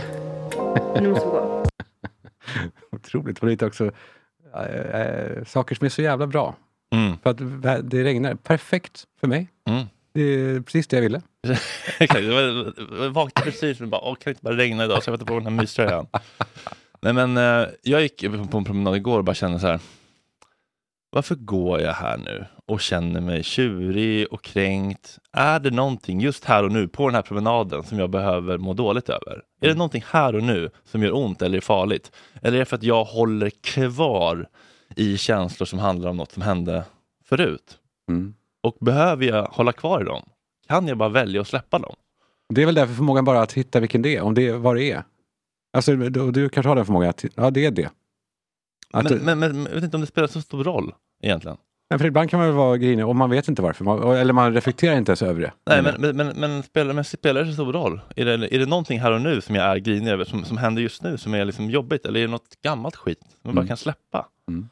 Nu 1.02 1.10
måste 1.10 1.26
vi 1.26 1.32
gå. 1.32 1.64
Otroligt. 2.92 3.40
Och 3.40 3.48
lite 3.48 3.66
också 3.66 3.92
eh, 4.68 5.44
saker 5.46 5.76
som 5.76 5.86
är 5.86 5.90
så 5.90 6.02
jävla 6.02 6.28
bra. 6.28 6.56
Mm. 6.96 7.18
För 7.24 7.30
att 7.30 7.38
det 7.90 8.04
regnar. 8.04 8.36
Perfekt 8.36 9.04
för 9.20 9.28
mig. 9.28 9.48
Mm. 9.70 9.86
Det 10.14 10.22
är 10.22 10.62
precis 10.62 10.88
det 10.88 10.96
jag 10.98 11.02
ville. 11.02 11.22
Exakt, 12.00 12.24
Jag 12.24 13.10
vaknade 13.10 13.52
precis 13.52 13.82
och 13.82 13.88
bara, 13.88 14.02
åh, 14.02 14.14
kan 14.16 14.20
det 14.24 14.30
inte 14.30 14.44
bara 14.44 14.58
regna 14.58 14.86
idag 14.86 15.04
så 15.04 15.10
jag 15.10 15.18
vet 15.18 15.28
på 15.28 15.34
den 15.34 15.44
här 15.44 15.62
myströjan. 15.62 16.08
Nej 17.02 17.14
men 17.14 17.38
eh, 17.38 17.68
jag 17.82 18.02
gick 18.02 18.26
på 18.52 18.58
en 18.58 18.64
promenad 18.66 18.96
igår 18.96 19.18
och 19.18 19.24
bara 19.24 19.36
kände 19.36 19.60
så 19.60 19.68
här. 19.68 19.80
Varför 21.12 21.36
går 21.36 21.82
jag 21.82 21.94
här 21.94 22.18
nu 22.18 22.46
och 22.66 22.82
känner 22.82 23.22
mig 23.22 23.44
tjurig 23.44 24.28
och 24.34 24.44
kränkt? 24.44 25.20
Är 25.32 25.60
det 25.60 25.72
någonting 25.72 26.22
just 26.22 26.46
här 26.46 26.64
och 26.64 26.72
nu 26.72 26.88
på 26.88 27.08
den 27.08 27.16
här 27.16 27.22
promenaden 27.22 27.84
som 27.84 28.00
jag 28.00 28.10
behöver 28.10 28.58
må 28.58 28.74
dåligt 28.74 29.10
över? 29.10 29.44
Är 29.62 29.68
det 29.68 29.74
någonting 29.74 30.04
här 30.08 30.36
och 30.36 30.44
nu 30.44 30.70
som 30.84 31.04
gör 31.04 31.16
ont 31.16 31.42
eller 31.42 31.58
är 31.58 31.62
farligt? 31.62 32.12
Eller 32.42 32.56
är 32.56 32.60
det 32.60 32.66
för 32.66 32.76
att 32.76 32.84
jag 32.84 33.04
håller 33.04 33.50
kvar 33.50 34.48
i 34.96 35.18
känslor 35.18 35.66
som 35.66 35.80
handlar 35.80 36.10
om 36.10 36.18
något 36.18 36.32
som 36.32 36.42
hände 36.42 36.84
förut? 37.26 37.78
Mm. 38.10 38.34
Och 38.64 38.78
behöver 38.80 39.26
jag 39.26 39.46
hålla 39.46 39.72
kvar 39.72 40.02
i 40.02 40.04
dem? 40.04 40.30
Kan 40.68 40.88
jag 40.88 40.98
bara 40.98 41.10
välja 41.10 41.42
att 41.42 41.48
släppa 41.48 41.80
dem? 41.80 41.96
Det 42.54 42.62
är 42.62 42.66
väl 42.66 42.76
därför 42.76 42.94
förmågan 42.94 43.26
bara 43.26 43.42
att 43.42 43.54
hitta 43.54 43.80
vilken 43.80 44.02
det 44.02 44.16
är, 44.16 44.22
om 44.22 44.34
det 44.34 44.48
är 44.48 44.54
vad 44.54 44.76
det 44.76 44.92
är. 44.92 45.04
Alltså, 45.74 45.96
du, 45.96 46.32
du 46.32 46.50
kanske 46.50 46.68
har 46.68 46.76
den 46.76 46.86
förmågan 46.86 47.10
att, 47.10 47.26
ja 47.36 47.50
det 47.52 47.66
är 47.66 47.72
det. 47.72 47.90
Att 48.94 49.04
Men, 49.04 49.14
du- 49.14 49.20
men, 49.26 49.40
men 49.40 49.64
jag 49.66 49.74
vet 49.76 49.84
inte 49.84 49.98
om 49.98 50.02
det 50.02 50.08
spelar 50.08 50.28
så 50.28 50.42
stor 50.42 50.64
roll 50.64 50.94
egentligen. 51.24 51.58
Men 51.90 52.00
för 52.00 52.06
ibland 52.06 52.30
kan 52.30 52.40
man 52.40 52.48
väl 52.48 52.56
vara 52.58 52.78
grinig 52.78 53.08
och 53.08 53.16
man 53.16 53.30
vet 53.30 53.48
inte 53.48 53.62
varför. 53.62 53.86
Man, 53.86 54.12
eller 54.18 54.34
man 54.34 54.54
reflekterar 54.54 54.98
inte 54.98 55.12
ens 55.12 55.22
över 55.22 55.42
det. 55.42 55.52
Nej, 55.66 55.82
men, 55.82 55.96
men, 56.02 56.18
men, 56.18 56.28
men, 56.40 56.64
spelar, 56.64 56.94
men 56.94 57.04
spelar 57.04 57.42
det 57.42 57.48
så 57.48 57.54
stor 57.54 57.74
roll? 57.74 58.02
Är 58.16 58.26
det, 58.26 58.56
är 58.56 58.60
det 58.60 58.66
någonting 58.66 59.00
här 59.00 59.12
och 59.12 59.22
nu 59.22 59.42
som 59.42 59.56
jag 59.56 59.66
är 59.66 59.78
grinig 59.78 60.12
över, 60.12 60.26
som, 60.26 60.46
som 60.46 60.58
händer 60.58 60.82
just 60.82 61.04
nu, 61.04 61.18
som 61.18 61.34
är 61.34 61.46
liksom 61.46 61.70
jobbigt? 61.70 62.06
Eller 62.06 62.20
är 62.20 62.26
det 62.26 62.32
något 62.32 62.62
gammalt 62.64 62.96
skit 62.96 63.20
som 63.22 63.30
man 63.44 63.56
bara 63.56 63.60
Mm. 63.62 63.68
kan 63.68 63.78
släppa? 63.78 64.26
Mm. 64.48 64.70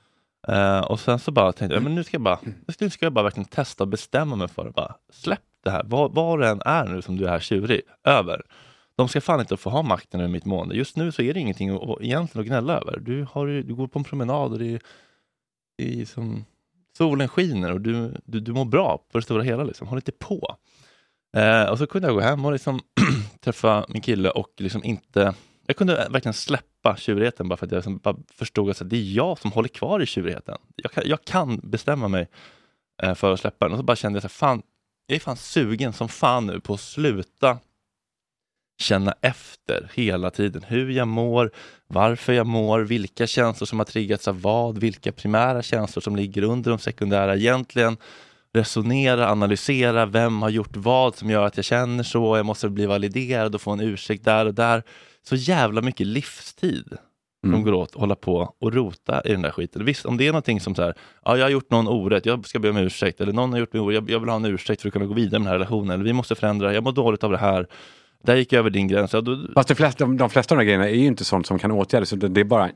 Eh, 0.47 0.79
och 0.79 0.99
sen 0.99 1.19
så 1.19 1.31
bara 1.31 1.51
tänkte 1.51 1.75
jag, 1.75 1.83
men 1.83 1.95
nu 1.95 2.03
ska 2.03 2.15
jag 2.15 2.21
bara, 2.21 2.39
nu 2.79 2.89
ska 2.89 3.05
jag 3.05 3.13
bara 3.13 3.23
verkligen 3.23 3.45
testa 3.47 3.83
och 3.83 3.87
bestämma 3.87 4.35
mig 4.35 4.47
för 4.47 4.65
det. 4.65 4.71
Bara, 4.71 4.95
släpp 5.13 5.39
det 5.63 5.69
här, 5.71 5.83
vad, 5.85 6.13
vad 6.15 6.39
det 6.39 6.47
än 6.47 6.61
är 6.65 6.85
nu 6.85 7.01
som 7.01 7.17
du 7.17 7.25
är 7.25 7.29
här 7.29 7.39
tjurig 7.39 7.81
över. 8.03 8.41
De 8.97 9.07
ska 9.07 9.21
fan 9.21 9.39
inte 9.39 9.57
få 9.57 9.69
ha 9.69 9.81
makten 9.81 10.19
över 10.19 10.29
mitt 10.29 10.45
mående. 10.45 10.75
Just 10.75 10.95
nu 10.95 11.11
så 11.11 11.21
är 11.21 11.33
det 11.33 11.39
ingenting 11.39 11.69
att, 11.69 12.01
egentligen 12.01 12.41
att 12.41 12.47
gnälla 12.47 12.73
över. 12.73 12.99
Du, 12.99 13.27
har, 13.31 13.47
du 13.47 13.75
går 13.75 13.87
på 13.87 13.99
en 13.99 14.05
promenad 14.05 14.51
och 14.51 14.59
det 14.59 14.73
är, 14.73 14.81
det 15.77 16.01
är 16.01 16.05
som 16.05 16.45
solen 16.97 17.27
skiner 17.27 17.71
och 17.71 17.81
du, 17.81 18.13
du, 18.25 18.39
du 18.39 18.53
mår 18.53 18.65
bra 18.65 19.05
på 19.11 19.17
det 19.17 19.21
stora 19.21 19.43
hela. 19.43 19.63
Liksom. 19.63 19.87
Håll 19.87 19.97
inte 19.97 20.11
på. 20.11 20.55
Eh, 21.37 21.63
och 21.63 21.77
så 21.77 21.87
kunde 21.87 22.07
jag 22.07 22.15
gå 22.15 22.21
hem 22.21 22.45
och 22.45 22.51
liksom 22.51 22.79
träffa 23.43 23.85
min 23.89 24.01
kille 24.01 24.29
och 24.29 24.53
liksom 24.57 24.83
inte... 24.83 25.33
Jag 25.67 25.75
kunde 25.75 26.07
verkligen 26.09 26.33
släppa 26.33 26.95
tjurigheten 26.97 27.49
bara 27.49 27.57
för 27.57 27.65
att 27.65 27.71
jag 27.71 27.77
liksom 27.77 27.97
bara 27.97 28.17
förstod 28.33 28.69
att 28.69 28.89
det 28.89 28.97
är 28.97 29.15
jag 29.15 29.39
som 29.39 29.51
håller 29.51 29.69
kvar 29.69 29.99
i 29.99 30.05
tjurigheten. 30.05 30.57
Jag 30.75 30.91
kan, 30.91 31.03
jag 31.05 31.23
kan 31.23 31.59
bestämma 31.63 32.07
mig 32.07 32.27
eh, 33.03 33.13
för 33.13 33.33
att 33.33 33.39
släppa 33.39 33.65
den. 33.65 33.71
Och 33.71 33.79
så 33.79 33.83
bara 33.83 33.95
kände 33.95 34.17
jag 34.17 34.21
så 34.21 34.27
här, 34.27 34.53
fan, 34.53 34.61
jag 35.07 35.15
är 35.15 35.19
fan 35.19 35.37
sugen 35.37 35.93
som 35.93 36.09
fan 36.09 36.45
nu 36.45 36.59
på 36.59 36.73
att 36.73 36.79
sluta 36.79 37.57
känna 38.77 39.13
efter 39.21 39.91
hela 39.93 40.29
tiden 40.29 40.63
hur 40.67 40.89
jag 40.89 41.07
mår, 41.07 41.51
varför 41.87 42.33
jag 42.33 42.47
mår, 42.47 42.79
vilka 42.79 43.27
känslor 43.27 43.65
som 43.65 43.79
har 43.79 43.85
triggats 43.85 44.27
av 44.27 44.41
vad, 44.41 44.77
vilka 44.77 45.11
primära 45.11 45.61
känslor 45.61 46.01
som 46.01 46.15
ligger 46.15 46.43
under 46.43 46.69
de 46.69 46.79
sekundära 46.79 47.35
egentligen. 47.35 47.97
Resonera, 48.53 49.31
analysera, 49.31 50.05
vem 50.05 50.41
har 50.41 50.49
gjort 50.49 50.75
vad 50.75 51.15
som 51.15 51.29
gör 51.29 51.43
att 51.43 51.55
jag 51.57 51.65
känner 51.65 52.03
så, 52.03 52.37
jag 52.37 52.45
måste 52.45 52.69
bli 52.69 52.85
validerad 52.85 53.55
och 53.55 53.61
få 53.61 53.71
en 53.71 53.79
ursäkt 53.79 54.25
där 54.25 54.45
och 54.45 54.53
där. 54.53 54.83
Så 55.29 55.35
jävla 55.35 55.81
mycket 55.81 56.07
livstid 56.07 56.97
som 57.41 57.53
Mm. 57.53 57.63
går 57.63 57.73
åt 57.73 57.89
att 57.89 57.99
hålla 57.99 58.15
på 58.15 58.53
och 58.61 58.73
rota 58.73 59.21
i 59.25 59.31
den 59.31 59.41
där 59.41 59.51
skiten. 59.51 59.85
Visst, 59.85 60.05
om 60.05 60.17
det 60.17 60.27
är 60.27 60.31
någonting 60.31 60.59
som 60.61 60.75
så 60.75 60.81
här, 60.81 60.93
ja, 61.25 61.37
jag 61.37 61.45
har 61.45 61.49
gjort 61.49 61.71
någon 61.71 61.87
orätt, 61.87 62.25
jag 62.25 62.47
ska 62.47 62.59
be 62.59 62.69
om 62.69 62.77
ursäkt, 62.77 63.21
eller 63.21 63.33
någon 63.33 63.51
har 63.51 63.59
gjort 63.59 63.73
mig 63.73 63.81
orätt, 63.81 63.95
jag, 63.95 64.09
jag 64.09 64.19
vill 64.19 64.29
ha 64.29 64.35
en 64.35 64.45
ursäkt 64.45 64.81
för 64.81 64.89
att 64.89 64.93
kunna 64.93 65.05
gå 65.05 65.13
vidare 65.13 65.39
med 65.39 65.41
den 65.41 65.47
här 65.47 65.53
relationen, 65.53 65.91
eller 65.91 66.03
vi 66.03 66.13
måste 66.13 66.35
förändra, 66.35 66.73
jag 66.73 66.83
mår 66.83 66.91
dåligt 66.91 67.23
av 67.23 67.31
det 67.31 67.37
här, 67.37 67.67
där 68.23 68.35
gick 68.35 68.53
jag 68.53 68.59
över 68.59 68.69
din 68.69 68.87
gräns. 68.87 69.13
Ja, 69.13 69.21
då, 69.21 69.37
Fast 69.53 69.69
de 69.69 69.75
flesta, 69.75 70.03
de, 70.05 70.17
de 70.17 70.29
flesta 70.29 70.55
av 70.55 70.57
de 70.57 70.61
här 70.61 70.65
grejerna 70.65 70.89
är 70.89 70.95
ju 70.95 71.05
inte 71.05 71.25
sånt 71.25 71.47
som 71.47 71.59
kan 71.59 71.71
åtgärdas, 71.71 72.13
utan 72.13 72.33
det 72.33 72.39
är 72.41 72.45
bara... 72.45 72.69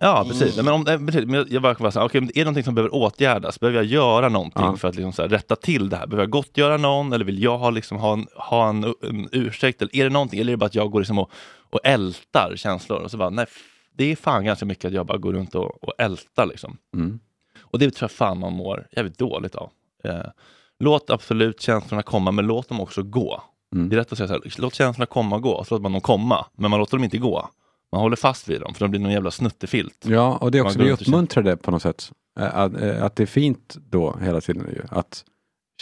Ja, 0.00 0.24
precis. 0.28 0.56
Men, 0.56 0.68
om, 0.68 0.86
eh, 0.86 0.98
men 1.00 1.30
jag- 1.34 1.50
jag 1.52 1.62
bara, 1.62 1.90
säga, 1.92 2.04
okej, 2.04 2.20
men 2.20 2.30
är 2.30 2.34
det 2.34 2.44
någonting 2.44 2.64
som 2.64 2.74
behöver 2.74 2.94
åtgärdas? 2.94 3.60
Behöver 3.60 3.78
jag 3.78 3.86
göra 3.86 4.28
någonting 4.28 4.62
Ja. 4.64 4.76
för 4.76 4.88
att 4.88 4.94
liksom 4.94 5.12
så 5.12 5.22
här, 5.22 5.28
rätta 5.28 5.56
till 5.56 5.88
det 5.88 5.96
här? 5.96 6.06
Behöver 6.06 6.22
jag 6.22 6.30
gottgöra 6.30 6.76
någon 6.76 7.12
eller 7.12 7.24
vill 7.24 7.42
jag 7.42 7.58
ha, 7.58 7.70
liksom, 7.70 7.98
ha, 7.98 8.12
en, 8.12 8.26
ha 8.36 8.68
en, 8.68 8.84
en 8.84 9.28
ursäkt? 9.32 9.82
Eller 9.82 9.96
är 9.96 10.04
det 10.04 10.10
någonting? 10.10 10.40
Eller 10.40 10.50
är 10.52 10.56
det 10.56 10.58
bara 10.60 10.66
att 10.66 10.74
jag 10.74 10.90
går 10.90 11.00
liksom 11.00 11.18
och, 11.18 11.30
och 11.70 11.80
ältar 11.84 12.52
känslor? 12.56 12.98
Och 13.00 13.10
så 13.10 13.16
bara, 13.16 13.30
nej, 13.30 13.46
det 13.96 14.12
är 14.12 14.16
fan 14.16 14.44
ganska 14.44 14.66
mycket 14.66 14.84
att 14.84 14.92
jag 14.94 15.06
bara 15.06 15.18
går 15.18 15.32
runt 15.32 15.54
och, 15.54 15.84
och 15.84 15.92
ältar. 15.98 16.46
Liksom. 16.46 16.76
Mm. 16.94 17.18
Och 17.60 17.78
det 17.78 17.90
tror 17.90 18.04
jag 18.04 18.10
fan 18.10 18.38
man 18.38 18.52
mår 18.52 18.86
jävligt 18.96 19.18
dåligt 19.18 19.54
av. 19.54 19.70
Eh, 20.04 20.20
låt 20.78 21.10
absolut 21.10 21.60
känslorna 21.60 22.02
komma, 22.02 22.30
men 22.30 22.46
låt 22.46 22.68
dem 22.68 22.80
också 22.80 23.02
gå. 23.02 23.42
Mm. 23.72 23.88
Det 23.88 23.96
är 23.96 23.98
rätt 23.98 24.12
att 24.12 24.18
säga 24.18 24.28
så 24.28 24.34
här, 24.34 24.54
låt 24.58 24.74
känslorna 24.74 25.06
komma 25.06 25.36
och 25.36 25.42
gå, 25.42 25.50
och 25.50 25.66
så 25.66 25.74
låter 25.74 25.82
man 25.82 25.92
dem 25.92 26.00
komma, 26.00 26.46
men 26.54 26.70
man 26.70 26.80
låter 26.80 26.96
dem 26.96 27.04
inte 27.04 27.18
gå. 27.18 27.48
Man 27.92 28.00
håller 28.00 28.16
fast 28.16 28.48
vid 28.48 28.60
dem, 28.60 28.74
för 28.74 28.80
de 28.80 28.90
blir 28.90 29.00
någon 29.00 29.12
jävla 29.12 29.30
snuttefilt. 29.30 30.04
Ja, 30.06 30.36
och 30.36 30.50
det 30.50 30.58
är 30.58 30.62
också, 30.62 30.78
vi 30.78 30.92
och 30.92 31.02
uppmuntrar 31.02 31.42
det 31.42 31.56
på 31.56 31.70
något 31.70 31.82
sätt. 31.82 32.12
Att, 32.34 32.82
att 32.82 33.16
det 33.16 33.22
är 33.22 33.26
fint 33.26 33.76
då 33.90 34.16
hela 34.22 34.40
tiden 34.40 34.68
ju, 34.72 34.82
att 34.88 35.24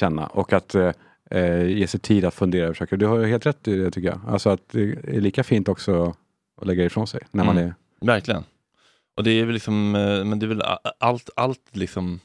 känna 0.00 0.26
och 0.26 0.52
att 0.52 0.74
eh, 0.74 1.66
ge 1.66 1.86
sig 1.86 2.00
tid 2.00 2.24
att 2.24 2.34
fundera 2.34 2.64
över 2.64 2.74
saker. 2.74 2.96
Du 2.96 3.06
har 3.06 3.18
ju 3.18 3.26
helt 3.26 3.46
rätt 3.46 3.68
i 3.68 3.76
det 3.76 3.90
tycker 3.90 4.08
jag. 4.08 4.20
Alltså 4.28 4.50
att 4.50 4.60
det 4.72 4.82
är 4.82 5.20
lika 5.20 5.44
fint 5.44 5.68
också 5.68 6.14
att 6.60 6.66
lägga 6.66 6.84
ifrån 6.84 7.06
sig 7.06 7.20
när 7.30 7.44
man 7.44 7.58
Mm. 7.58 7.68
är... 7.68 8.06
Verkligen. 8.06 8.44
Och 9.16 9.24
det 9.24 9.30
är 9.30 9.44
väl 9.44 9.54
liksom, 9.54 9.90
men 9.90 10.38
det 10.38 10.46
är 10.46 10.48
väl 10.48 10.62
allt, 10.98 11.30
allt 11.36 11.68
liksom, 11.70 12.20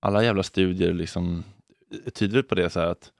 alla 0.00 0.24
jävla 0.24 0.42
studier 0.42 0.92
liksom 0.92 1.44
tyder 2.14 2.42
på 2.42 2.54
det 2.54 2.70
så 2.70 2.80
här 2.80 2.86
att 2.86 3.12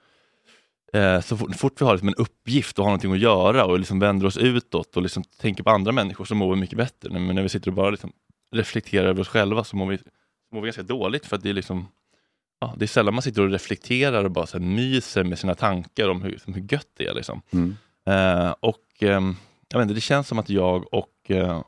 så 1.23 1.37
fort, 1.37 1.57
fort 1.57 1.81
vi 1.81 1.85
har 1.85 1.93
liksom 1.93 2.09
en 2.09 2.15
uppgift 2.15 2.79
och 2.79 2.85
har 2.85 2.91
någonting 2.91 3.13
att 3.13 3.19
göra 3.19 3.65
och 3.65 3.79
liksom 3.79 3.99
vänder 3.99 4.27
oss 4.27 4.37
utåt 4.37 4.97
och 4.97 5.03
liksom 5.03 5.25
tänker 5.41 5.63
på 5.63 5.71
andra 5.71 5.93
människor 5.93 6.25
så 6.25 6.35
mår 6.35 6.55
vi 6.55 6.61
mycket 6.61 6.79
bättre. 6.79 7.11
Men 7.11 7.35
när 7.35 7.43
vi 7.43 7.49
sitter 7.49 7.71
och 7.71 7.75
bara 7.75 7.91
liksom 7.91 8.13
reflekterar 8.53 9.07
över 9.07 9.21
oss 9.21 9.29
själva 9.29 9.65
så 9.65 9.77
mår 9.77 9.87
vi, 9.87 9.99
mår 10.53 10.61
vi 10.61 10.67
ganska 10.67 10.83
dåligt 10.83 11.27
för 11.27 11.37
att 11.37 11.43
det 11.43 11.51
är 11.51 11.55
liksom 11.55 11.89
Ja, 12.59 12.75
det 12.77 12.85
är 12.85 12.87
sällan 12.87 13.15
man 13.15 13.23
sitter 13.23 13.43
och 13.43 13.51
reflekterar 13.51 14.25
och 14.25 14.31
bara 14.31 14.47
så 14.47 14.59
här 14.59 14.65
myser 14.65 15.25
med 15.25 15.39
sina 15.39 15.55
tankar 15.55 16.09
om 16.09 16.23
hur, 16.23 16.39
hur 16.47 16.73
gött 16.73 16.89
det 16.97 17.07
är. 17.07 17.15
Liksom. 17.15 17.43
Mm. 17.53 17.77
Eh, 18.07 18.55
och 18.61 18.85
ehm, 19.01 19.37
jag 19.69 19.79
vet 19.79 19.85
inte, 19.85 19.95
det 19.95 20.01
känns 20.01 20.29
som 20.29 20.39
att 20.39 20.51
jag 20.51 20.95
och 20.95 21.13
eh, 21.29 21.63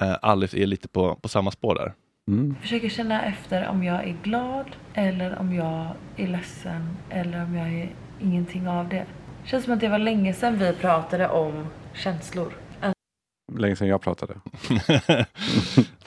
eh, 0.00 0.16
Alice 0.22 0.58
är 0.58 0.66
lite 0.66 0.88
på, 0.88 1.14
på 1.14 1.28
samma 1.28 1.50
spår 1.50 1.74
där. 1.74 1.94
Mm. 2.28 2.56
Försöker 2.60 2.88
känna 2.88 3.22
efter 3.22 3.68
om 3.68 3.84
jag 3.84 4.08
är 4.08 4.16
glad 4.22 4.66
eller 4.94 5.38
om 5.38 5.54
jag 5.54 5.88
är 6.16 6.28
ledsen 6.28 6.96
eller 7.10 7.44
om 7.44 7.54
jag 7.54 7.68
är 7.68 7.90
ingenting 8.20 8.68
av 8.68 8.88
det. 8.88 9.06
Känns 9.44 9.64
som 9.64 9.72
att 9.72 9.80
det 9.80 9.88
var 9.88 9.98
länge 9.98 10.34
sedan 10.34 10.58
vi 10.58 10.72
pratade 10.72 11.28
om 11.28 11.66
känslor. 11.94 12.52
Länge 13.52 13.76
sedan 13.76 13.88
jag 13.88 14.02
pratade. 14.02 14.34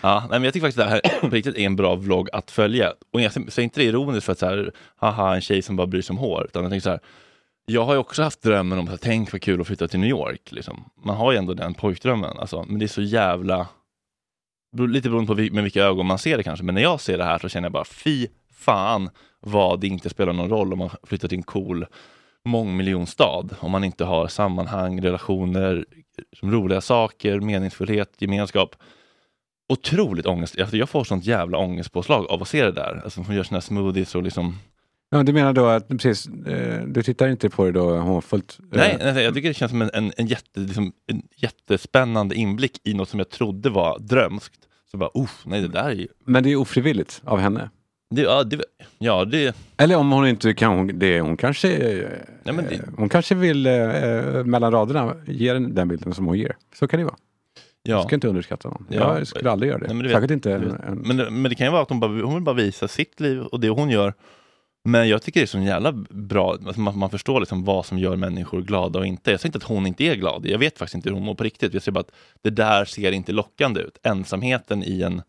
ja, 0.02 0.20
nej, 0.20 0.30
men 0.30 0.44
jag 0.44 0.54
tycker 0.54 0.68
faktiskt 0.68 0.80
att 0.80 1.02
det 1.02 1.10
här 1.10 1.22
på 1.22 1.30
riktigt 1.30 1.56
är 1.56 1.66
en 1.66 1.76
bra 1.76 1.96
vlogg 1.96 2.30
att 2.34 2.52
följa. 2.52 2.94
Och 3.14 3.22
jag 3.22 3.32
säger 3.32 3.62
inte 3.62 3.80
det 3.80 3.86
ironiskt 3.86 4.26
för 4.26 4.32
att 4.32 4.40
så 4.40 4.46
här, 4.46 4.72
haha, 4.96 5.36
en 5.36 5.42
tjej 5.42 5.62
som 5.62 5.76
bara 5.76 5.88
bryr 5.88 6.02
sig 6.02 6.14
om 6.14 6.18
hår. 6.18 6.46
Utan 6.46 6.64
jag 6.64 6.72
tänker 6.72 6.84
så 6.84 6.90
här, 6.90 7.00
jag 7.66 7.86
har 7.86 7.94
ju 7.94 8.00
också 8.00 8.24
haft 8.24 8.42
drömmen 8.42 8.80
om 8.80 8.88
att 8.88 9.02
tänk 9.02 9.32
vad 9.32 9.42
kul 9.42 9.62
att 9.62 9.68
flytta 9.68 9.88
till 9.88 10.00
New 10.00 10.10
York. 10.10 10.52
Liksom. 10.52 10.90
Man 11.04 11.16
har 11.16 11.32
ju 11.32 11.38
ändå 11.38 11.54
den 11.54 11.74
pojkdrömmen. 11.74 12.38
Alltså, 12.38 12.64
men 12.68 12.80
det 12.80 12.86
är 12.86 12.88
så 12.88 13.02
jävla... 13.02 13.68
Lite 14.78 15.10
beroende 15.10 15.36
på 15.36 15.54
med 15.56 15.64
vilka 15.64 15.84
ögon 15.84 16.06
man 16.06 16.20
ser 16.20 16.38
det 16.38 16.44
kanske. 16.44 16.66
Men 16.66 16.76
när 16.76 16.82
jag 16.82 17.02
ser 17.02 17.18
det 17.18 17.24
här 17.24 17.40
så 17.40 17.50
känner 17.50 17.66
jag 17.66 17.74
bara 17.74 17.86
fy 17.86 18.28
fan 18.58 19.10
vad 19.40 19.80
det 19.80 19.88
inte 19.88 20.10
spelar 20.10 20.34
någon 20.34 20.50
roll 20.50 20.74
om 20.74 20.80
man 20.80 20.90
flyttar 21.04 21.28
till 21.28 21.38
en 21.38 21.44
cool 21.44 21.86
mångmiljonstad. 22.46 23.46
Om 23.60 23.72
man 23.72 23.84
inte 23.84 24.06
har 24.06 24.28
sammanhang, 24.28 25.02
relationer, 25.02 25.86
som 26.40 26.52
roliga 26.52 26.82
saker, 26.82 27.40
meningsfullhet, 27.40 28.14
gemenskap. 28.18 28.76
Otroligt 29.70 30.26
ångest. 30.26 30.60
Alltså 30.60 30.78
jag 30.78 30.90
får 30.90 31.04
sånt 31.04 31.26
jävla 31.26 31.58
ångestpåslag 31.58 32.26
av 32.26 32.42
att 32.42 32.48
se 32.48 32.64
det 32.64 32.72
där. 32.72 33.02
Alltså 33.04 33.22
hon 33.22 33.36
gör 33.36 33.44
sina 33.44 33.62
smoothies 33.62 34.16
och 34.16 34.24
liksom... 34.24 34.58
Ja, 35.10 35.24
du 35.24 35.34
menar 35.34 35.54
då 35.54 35.66
att 35.66 35.88
precis, 35.88 36.28
eh, 36.28 36.84
du 36.84 37.04
tittar 37.04 37.28
inte 37.28 37.50
på 37.50 37.66
det 37.66 37.72
då 37.72 37.98
hånfullt? 37.98 38.58
Eh, 38.60 38.78
Nej, 38.78 38.98
nej, 39.00 39.24
jag 39.24 39.34
tycker 39.34 39.48
det 39.48 39.54
känns 39.54 39.72
som 39.72 39.82
en, 39.82 39.90
en, 39.94 40.12
en, 40.18 40.28
jätte, 40.28 40.60
liksom, 40.60 40.94
en 41.08 41.22
jättespännande 41.36 42.36
inblick 42.36 42.82
i 42.84 42.94
något 42.94 43.10
som 43.10 43.20
jag 43.20 43.30
trodde 43.30 43.70
var 43.70 44.00
drömskt. 44.00 44.60
Så 44.92 44.98
bara, 44.98 45.10
uff, 45.14 45.44
nej 45.46 45.62
det 45.62 45.68
där 45.68 45.90
är 45.90 45.94
ju... 45.94 46.08
Men 46.26 46.44
det 46.44 46.52
är 46.52 46.56
ofrivilligt 46.56 47.22
av 47.26 47.40
henne? 47.40 47.70
Det, 48.10 48.22
ja, 48.22 48.44
det, 48.44 48.62
ja, 49.00 49.26
det... 49.26 49.56
Eller 49.78 49.96
om 49.96 50.12
hon 50.12 50.28
inte 50.28 50.54
kan, 50.54 50.78
hon, 50.78 51.00
det, 51.00 51.22
hon 51.22 51.38
kanske 51.38 51.68
Nej, 52.44 52.56
men 52.56 52.66
det- 52.66 52.76
eh, 52.76 52.80
Hon 52.98 53.10
kanske 53.10 53.36
vill 53.36 53.66
eh, 53.66 53.74
eh, 53.74 54.44
mellan 54.44 54.72
raderna 54.72 55.16
ge 55.28 55.54
den, 55.54 55.76
den 55.76 55.88
bilden 55.88 56.14
som 56.14 56.26
hon 56.26 56.38
ger. 56.38 56.56
Så 56.76 56.88
kan 56.88 57.00
det 57.00 57.04
vara. 57.06 57.16
Ja. 57.84 57.96
Jag 57.96 58.04
ska 58.06 58.16
inte 58.16 58.28
underskatta 58.28 58.70
någon. 58.70 58.86
Ja. 58.90 59.18
Jag 59.18 59.28
skulle 59.28 59.52
aldrig 59.52 59.70
göra 59.70 59.80
det. 59.80 59.88
Nej, 59.88 59.96
men 59.96 60.22
vet- 60.22 60.32
inte 60.32 60.54
en, 60.54 60.64
en, 60.88 60.98
Men, 60.98 61.18
men 61.42 61.44
det 61.44 61.56
kan 61.56 61.68
ju 61.68 61.72
vara 61.72 61.82
att 61.82 61.90
hon, 61.90 62.00
bara, 62.00 62.12
hon 62.12 62.34
vill 62.34 62.44
bara 62.44 62.56
visa 62.56 62.88
sitt 62.88 63.20
liv 63.20 63.42
och 63.42 63.60
det 63.60 63.70
hon 63.70 63.90
gör. 63.90 64.14
Men 64.86 65.10
jag 65.10 65.22
tycker 65.22 65.40
det 65.40 65.44
är 65.44 65.48
så 65.48 65.60
jävla 65.60 65.92
bra, 66.10 66.52
alltså 66.66 66.82
man, 66.82 66.98
man 66.98 67.10
förstår 67.10 67.40
liksom 67.40 67.66
vad 67.66 67.86
som 67.86 68.00
gör 68.00 68.16
människor 68.16 68.62
glada 68.62 69.00
och 69.00 69.06
inte. 69.06 69.32
Jag 69.32 69.40
säger 69.40 69.50
inte 69.50 69.58
att 69.58 69.64
hon 69.70 69.88
inte 69.88 70.04
är 70.04 70.16
glad, 70.16 70.46
jag 70.46 70.60
vet 70.60 70.78
faktiskt 70.78 70.96
inte 70.96 71.10
hur 71.10 71.14
hon 71.14 71.26
mår 71.26 71.36
på 71.36 71.44
riktigt. 71.44 71.74
Jag 71.74 71.84
säger 71.84 71.94
bara 71.94 72.00
att 72.00 72.12
det 72.42 72.50
där 72.50 72.86
ser 72.86 73.12
inte 73.12 73.32
lockande 73.32 73.82
ut. 73.82 73.98
Ensamheten 74.04 74.84
i 74.84 75.02
en 75.02 75.22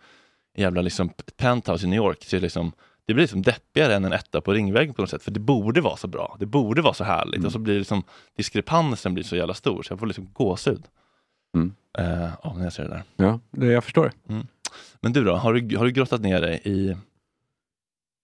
jävla 0.58 0.82
liksom 0.82 1.10
penthouse 1.36 1.86
i 1.86 1.88
New 1.88 1.96
York, 1.96 2.24
ser 2.24 2.40
liksom, 2.40 2.72
det 3.06 3.14
blir 3.14 3.22
liksom 3.22 3.42
deppigare 3.42 3.94
än 3.94 4.04
en 4.04 4.12
etta 4.12 4.40
på 4.40 4.52
Ringvägen 4.52 4.94
på 4.94 5.02
något 5.02 5.10
sätt. 5.10 5.22
För 5.22 5.30
det 5.30 5.40
borde 5.40 5.80
vara 5.80 5.96
så 5.96 6.08
bra, 6.08 6.36
det 6.40 6.46
borde 6.46 6.82
vara 6.82 6.94
så 6.94 7.04
härligt. 7.04 7.44
Och 7.44 7.52
så 7.52 7.58
blir 7.58 7.74
det 7.74 7.78
liksom, 7.78 8.02
diskrepansen 8.36 9.14
blir 9.14 9.24
så 9.24 9.36
jävla 9.36 9.54
stor, 9.54 9.82
så 9.82 9.92
jag 9.92 9.98
får 9.98 10.06
liksom 10.06 10.28
gåshud. 10.32 10.82
Mm. 11.54 11.74
Ja, 12.42 12.54
när 12.56 12.64
jag 12.64 12.72
ser 12.72 12.82
det 12.82 12.88
där. 12.88 13.02
ja, 13.16 13.40
det, 13.50 13.66
jag 13.66 13.84
förstår 13.84 14.04
det. 14.04 14.34
Men 15.00 15.12
du 15.12 15.24
då, 15.24 15.34
har 15.34 15.54
du, 15.54 15.76
har 15.76 15.84
du 15.84 15.90
grottat 15.90 16.20
ner 16.20 16.40
dig 16.40 16.60
i... 16.64 16.96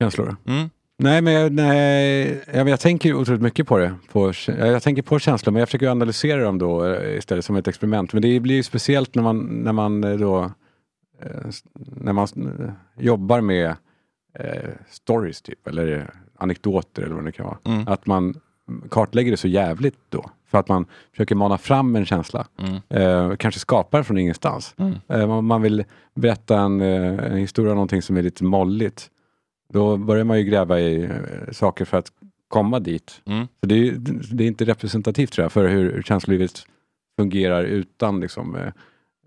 Känslor. 0.02 0.36
Mm? 0.46 0.70
Nej, 0.98 1.22
men 1.22 1.32
jag, 1.32 1.52
nej, 1.52 2.44
jag, 2.52 2.68
jag 2.68 2.80
tänker 2.80 3.14
otroligt 3.14 3.42
mycket 3.42 3.66
på 3.66 3.78
det. 3.78 3.94
På, 4.12 4.32
jag 4.46 4.82
tänker 4.82 5.02
på 5.02 5.18
känslor, 5.18 5.52
men 5.52 5.60
jag 5.60 5.68
försöker 5.68 5.88
analysera 5.88 6.44
dem 6.44 6.58
då 6.58 6.86
eh, 6.86 7.18
istället 7.18 7.44
som 7.44 7.56
ett 7.56 7.68
experiment. 7.68 8.12
Men 8.12 8.22
det 8.22 8.40
blir 8.40 8.54
ju 8.54 8.62
speciellt 8.62 9.14
när 9.14 9.22
man, 9.22 9.38
när 9.38 9.72
man 9.72 10.04
eh, 10.04 10.16
då 10.16 10.52
när 11.74 12.12
man 12.12 12.26
eh, 12.36 12.72
jobbar 13.04 13.40
med 13.40 13.76
eh, 14.38 14.70
stories 14.88 15.42
typ, 15.42 15.66
eller 15.66 16.10
anekdoter 16.36 17.02
eller 17.02 17.14
vad 17.14 17.24
det 17.24 17.32
kan 17.32 17.46
vara. 17.46 17.58
Mm. 17.64 17.88
Att 17.88 18.06
man 18.06 18.34
kartlägger 18.90 19.30
det 19.30 19.36
så 19.36 19.48
jävligt 19.48 19.98
då. 20.08 20.30
För 20.46 20.58
att 20.58 20.68
man 20.68 20.86
försöker 21.10 21.34
mana 21.34 21.58
fram 21.58 21.96
en 21.96 22.06
känsla. 22.06 22.46
Mm. 22.58 22.80
Eh, 22.88 23.36
kanske 23.36 23.60
skapar 23.60 24.02
från 24.02 24.18
ingenstans. 24.18 24.74
Mm. 24.78 24.94
Eh, 25.08 25.40
man, 25.40 25.62
vill 25.62 25.84
berätta 26.14 26.58
en, 26.58 26.80
eh, 26.80 27.24
en 27.24 27.36
historia 27.36 27.72
om 27.72 27.76
någonting 27.76 28.02
som 28.02 28.16
är 28.16 28.22
lite 28.22 28.44
molligt. 28.44 29.10
Då 29.72 29.96
börjar 29.96 30.24
man 30.24 30.38
ju 30.38 30.44
gräva 30.44 30.80
i 30.80 31.04
eh, 31.04 31.10
saker 31.52 31.84
för 31.84 31.96
att 31.96 32.12
komma 32.48 32.80
dit. 32.80 33.22
Mm. 33.26 33.46
Så 33.60 33.66
det, 33.66 33.74
är, 33.74 33.94
det 34.34 34.44
är 34.44 34.48
inte 34.48 34.64
representativt 34.64 35.32
tror 35.32 35.44
jag 35.44 35.52
för 35.52 35.68
hur, 35.68 36.02
känslolivet 36.02 36.66
fungerar 37.18 37.64
utan, 37.64 38.20
liksom, 38.20 38.56
eh, 38.56 38.72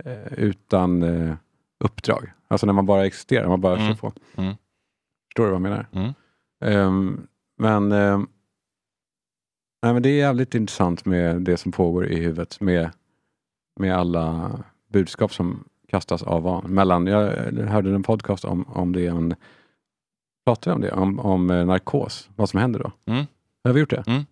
eh, 0.05 0.33
utan 0.33 1.03
eh, 1.03 1.35
uppdrag. 1.79 2.31
Alltså 2.47 2.65
när 2.65 2.73
man 2.73 2.85
bara 2.85 3.05
existerar, 3.05 3.47
man 3.47 3.61
bara 3.61 3.75
Mm. 3.75 3.87
kör 3.87 3.95
på. 3.95 4.13
Mm. 4.35 4.55
Förstår 5.27 5.43
du 5.43 5.49
vad 5.51 5.53
jag 5.55 5.61
menar? 5.61 5.87
Mm. 5.91 6.13
Ehm, 6.65 7.27
men, 7.57 7.91
ehm, 7.91 8.27
nej, 9.83 9.93
men 9.93 10.03
det 10.03 10.09
är 10.09 10.17
jävligt 10.17 10.55
intressant 10.55 11.05
med 11.05 11.41
det 11.41 11.57
som 11.57 11.71
pågår 11.71 12.07
i 12.07 12.15
huvudet 12.19 12.59
med, 12.61 12.89
med 13.79 13.95
alla 13.97 14.51
budskap 14.93 15.33
som 15.33 15.63
kastas 15.87 16.23
av 16.23 16.41
van. 16.43 16.71
mellan. 16.73 17.07
Jag 17.07 17.29
hörde 17.67 17.89
en 17.95 18.03
podcast 18.03 18.45
om, 18.45 18.63
om 18.67 18.93
det, 18.93 19.07
en, 19.07 19.35
pratade 20.45 20.73
om 20.75 20.81
det, 20.81 20.91
om, 20.91 21.19
om 21.19 21.49
eh, 21.49 21.65
narkos, 21.65 22.29
vad 22.35 22.49
som 22.49 22.59
händer 22.59 22.79
då. 22.79 22.91
Mm. 23.13 23.25
Har 23.63 23.73
vi 23.73 23.79
gjort 23.79 23.89
det? 23.89 24.03
Mm. 24.07 24.23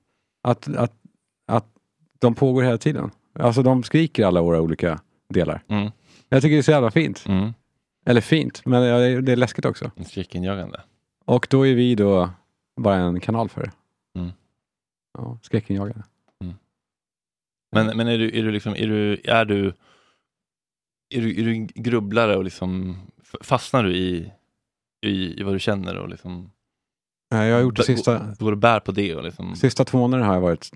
Att, 0.44 0.68
att, 0.76 0.94
att 1.48 1.66
de 2.20 2.36
pågår 2.36 2.64
hela 2.64 2.78
tiden. 2.78 3.12
Alltså 3.40 3.64
de 3.64 3.84
skriker 3.84 4.26
alla 4.26 4.42
våra 4.42 4.62
olika 4.62 5.00
delar. 5.30 5.64
Mm. 5.68 5.92
Jag 6.30 6.42
tycker 6.42 6.56
det 6.56 6.60
är 6.60 6.64
så 6.64 6.72
jävla 6.72 6.92
fint. 6.92 7.26
Mm. 7.28 7.54
Eller 8.06 8.22
fint, 8.22 8.66
men 8.66 8.82
det 9.26 9.32
är- 9.32 9.36
läskigt 9.36 9.66
också. 9.66 9.92
Skräckinjagande. 10.06 10.82
Och 11.26 11.48
då 11.50 11.68
är 11.68 11.76
vi 11.76 11.96
då 11.96 12.30
bara 12.82 12.96
en 12.96 13.20
kanal 13.20 13.50
för 13.50 13.62
det. 13.62 13.72
Mm. 14.20 14.32
Ja, 15.18 15.40
skräckinjagande. 15.42 16.04
Men, 17.72 17.98
men 17.98 18.08
är 18.08 18.18
du, 18.18 18.40
är 18.40 18.44
du 18.44 18.52
liksom, 18.52 18.74
är 18.76 18.88
du, 18.88 19.22
är 19.24 19.46
du, 19.46 19.74
är 21.10 21.22
du, 21.22 21.42
är 21.42 21.46
du 21.46 21.54
grubblare 21.82 22.36
och 22.38 22.44
liksom, 22.44 22.98
fastnar 23.42 23.84
du 23.84 23.96
i, 23.96 24.32
i, 25.06 25.40
i 25.40 25.44
vad 25.44 25.54
du 25.56 25.60
känner 25.60 25.98
och 25.98 26.10
liksom, 26.10 26.52
Nej, 27.32 27.50
Jag 27.50 27.56
har 27.56 27.62
gjort 27.62 27.76
det 27.76 27.84
sista, 27.84 28.36
går 28.40 28.52
och 28.52 28.58
bär 28.58 28.80
på 28.80 28.92
det 28.92 29.16
och 29.16 29.24
liksom, 29.24 29.56
sista 29.56 29.86
två 29.86 29.98
månaderna 29.98 30.28
har 30.28 30.34
jag 30.34 30.42
varit 30.42 30.72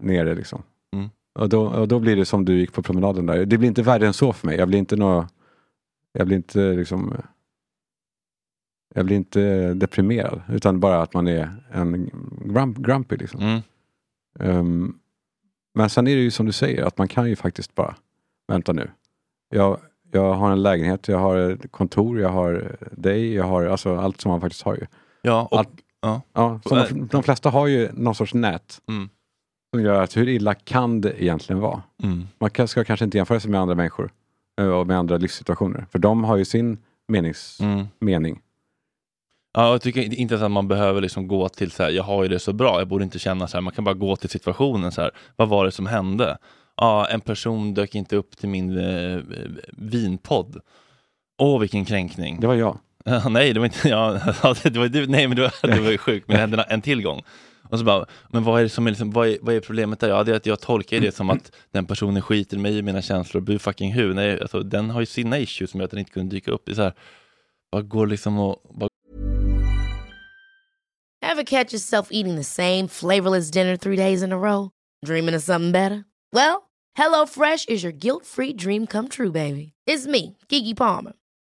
nere 0.00 0.34
liksom. 0.34 0.62
Och, 1.34 1.48
då, 1.48 1.66
och 1.66 1.88
då 1.88 1.98
blir 2.00 2.16
det 2.16 2.24
som 2.26 2.44
du 2.44 2.58
gick 2.58 2.72
på 2.72 2.82
promenaden 2.82 3.26
där. 3.26 3.44
Det 3.46 3.58
blir 3.58 3.68
inte 3.68 3.82
värre 3.82 4.06
än 4.06 4.12
så 4.12 4.32
för 4.32 4.46
mig. 4.46 4.56
Jag 4.58 4.68
blir 4.68 4.78
inte 4.78 4.96
nå, 4.96 5.26
jag 6.12 6.26
blir 6.26 6.36
inte 6.36 6.72
liksom 6.72 7.14
jag 8.94 9.06
blir 9.06 9.16
inte 9.16 9.74
deprimerad 9.74 10.42
utan 10.48 10.80
bara 10.80 11.02
att 11.02 11.14
man 11.14 11.28
är 11.28 11.50
en 11.72 12.10
grump, 12.44 12.78
grumpy 12.78 13.16
liksom. 13.16 13.40
mm, 13.40 13.60
Ehm, 14.40 14.98
men 15.74 15.90
sen 15.90 16.06
är 16.06 16.16
det 16.16 16.22
ju 16.22 16.30
som 16.30 16.46
du 16.46 16.52
säger 16.52 16.84
att 16.84 16.98
man 16.98 17.08
kan 17.08 17.28
ju 17.28 17.36
faktiskt 17.36 17.74
bara, 17.74 17.96
vänta 18.48 18.72
nu. 18.72 18.90
Jag, 19.50 19.78
jag 20.12 20.34
har 20.34 20.52
en 20.52 20.62
lägenhet, 20.62 21.08
jag 21.08 21.18
har 21.18 21.36
ett 21.36 21.72
kontor, 21.72 22.20
jag 22.20 22.28
har 22.28 22.76
dig, 22.92 23.34
jag 23.34 23.44
har 23.44 23.64
alltså 23.66 23.96
allt 23.96 24.20
som 24.20 24.30
man 24.30 24.40
faktiskt 24.40 24.62
har 24.62 24.74
ju. 24.74 24.86
ja, 25.22 25.48
och, 25.50 25.58
Allt- 25.58 25.80
Ja, 26.32 26.60
så 26.64 26.74
de, 26.74 27.06
de 27.06 27.22
flesta 27.22 27.50
har 27.50 27.66
ju 27.66 27.88
någon 27.92 28.14
sorts 28.14 28.34
nät 28.34 28.80
mm, 28.88 29.08
som 29.74 29.82
gör 29.82 30.02
att 30.02 30.16
hur 30.16 30.28
illa 30.28 30.54
kan 30.54 31.00
det 31.00 31.22
egentligen 31.22 31.60
vara? 31.60 31.82
mm, 32.02 32.28
Man 32.38 32.68
ska 32.68 32.84
kanske 32.84 33.04
inte 33.04 33.16
jämföra 33.16 33.40
sig 33.40 33.50
med 33.50 33.60
andra 33.60 33.74
människor 33.74 34.10
eh, 34.60 34.66
och 34.66 34.86
med 34.86 34.98
andra 34.98 35.16
livssituationer. 35.16 35.86
För 35.92 35.98
de 35.98 36.24
har 36.24 36.36
ju 36.36 36.44
sin 36.44 36.78
menings, 37.08 37.60
mm. 37.60 37.86
mening. 37.98 38.40
Ja, 39.54 39.70
jag 39.70 39.82
tycker 39.82 40.02
inte 40.02 40.34
ens 40.34 40.42
att 40.42 40.50
man 40.50 40.68
behöver 40.68 41.00
liksom 41.00 41.28
gå 41.28 41.48
till 41.48 41.70
så 41.70 41.82
här, 41.82 41.90
jag 41.90 42.02
har 42.02 42.22
ju 42.22 42.28
det 42.28 42.38
så 42.38 42.52
bra, 42.52 42.78
jag 42.78 42.88
borde 42.88 43.04
inte 43.04 43.18
känna 43.18 43.48
så 43.48 43.56
här, 43.56 43.62
man 43.62 43.72
kan 43.72 43.84
bara 43.84 43.94
gå 43.94 44.16
till 44.16 44.28
situationen 44.28 44.92
så 44.92 45.00
här, 45.00 45.10
vad 45.36 45.48
var 45.48 45.64
det 45.64 45.72
som 45.72 45.86
hände? 45.86 46.38
Ja, 46.76 47.06
en 47.06 47.20
person 47.20 47.74
dök 47.74 47.94
inte 47.94 48.16
upp 48.16 48.36
till 48.36 48.48
min 48.48 48.78
eh, 48.78 49.20
vinpodd. 49.72 50.60
Åh, 51.38 51.60
vilken 51.60 51.84
kränkning. 51.84 52.40
Det 52.40 52.46
var 52.46 52.54
jag. 52.54 52.78
Ja, 53.04 53.28
nej, 53.28 53.52
det 53.52 53.60
var 53.60 53.66
inte 53.66 53.88
ja, 53.88 54.20
det 54.62 54.78
var 54.78 54.88
du, 54.88 55.06
nej 55.06 55.28
men 55.28 55.36
det 55.36 55.42
var, 55.42 55.68
det 55.68 55.80
var 55.80 55.90
ju 55.90 55.98
sjukt, 55.98 56.28
men 56.28 56.34
det 56.34 56.40
hände 56.40 56.62
en 56.62 56.82
tillgång. 56.82 57.22
Och 57.68 57.78
så 57.78 57.84
bara, 57.84 58.06
men 58.28 58.44
vad 58.44 58.60
är, 58.60 58.62
det 58.62 58.68
som 58.68 58.86
är, 58.86 58.90
liksom, 58.90 59.10
vad 59.10 59.28
är, 59.28 59.38
vad 59.40 59.54
är 59.54 59.60
problemet 59.60 60.00
där? 60.00 60.08
Ja, 60.08 60.24
det 60.24 60.32
är 60.32 60.36
att 60.36 60.46
jag 60.46 60.60
tolkar 60.60 61.00
det 61.00 61.14
som 61.14 61.30
att 61.30 61.52
den 61.70 61.86
personen 61.86 62.22
skiter 62.22 62.56
i 62.56 62.60
mig 62.60 62.78
och 62.78 62.84
mina 62.84 63.02
känslor 63.02 63.40
och 63.40 63.44
bu 63.44 63.58
fucking 63.58 63.92
hu. 63.92 64.14
Nej, 64.14 64.40
alltså, 64.40 64.60
den 64.60 64.90
har 64.90 65.00
ju 65.00 65.06
sina 65.06 65.38
issues 65.38 65.70
som 65.70 65.80
gör 65.80 65.84
att 65.84 65.90
den 65.90 66.00
inte 66.00 66.12
kunde 66.12 66.36
dyka 66.36 66.50
upp. 66.50 66.62
Det 66.66 66.72
är 66.72 66.76
så 66.76 66.82
här, 66.82 66.94
bara 67.72 67.82
går 67.82 68.06
liksom 68.06 68.38
och 68.38 68.62
bara 68.74 68.88
Ever 71.22 71.44
catch 71.44 71.72
yourself 71.72 72.08
eating 72.10 72.36
the 72.36 72.44
same 72.44 72.88
flavorless 72.88 73.50
dinner 73.50 73.76
three 73.76 73.96
days 73.96 74.22
in 74.22 74.32
a 74.32 74.36
row? 74.36 74.70
Dreaming 75.06 75.36
of 75.36 75.42
something 75.42 75.72
better? 75.72 76.04
Well, 76.32 76.70
HelloFresh 76.98 77.68
is 77.68 77.82
your 77.84 77.92
guilt-free 77.92 78.52
dream 78.52 78.86
come 78.86 79.08
true, 79.08 79.32
baby. 79.32 79.72
It's 79.86 80.06
me, 80.06 80.36
Kiki 80.48 80.74
Palmer. 80.74 81.12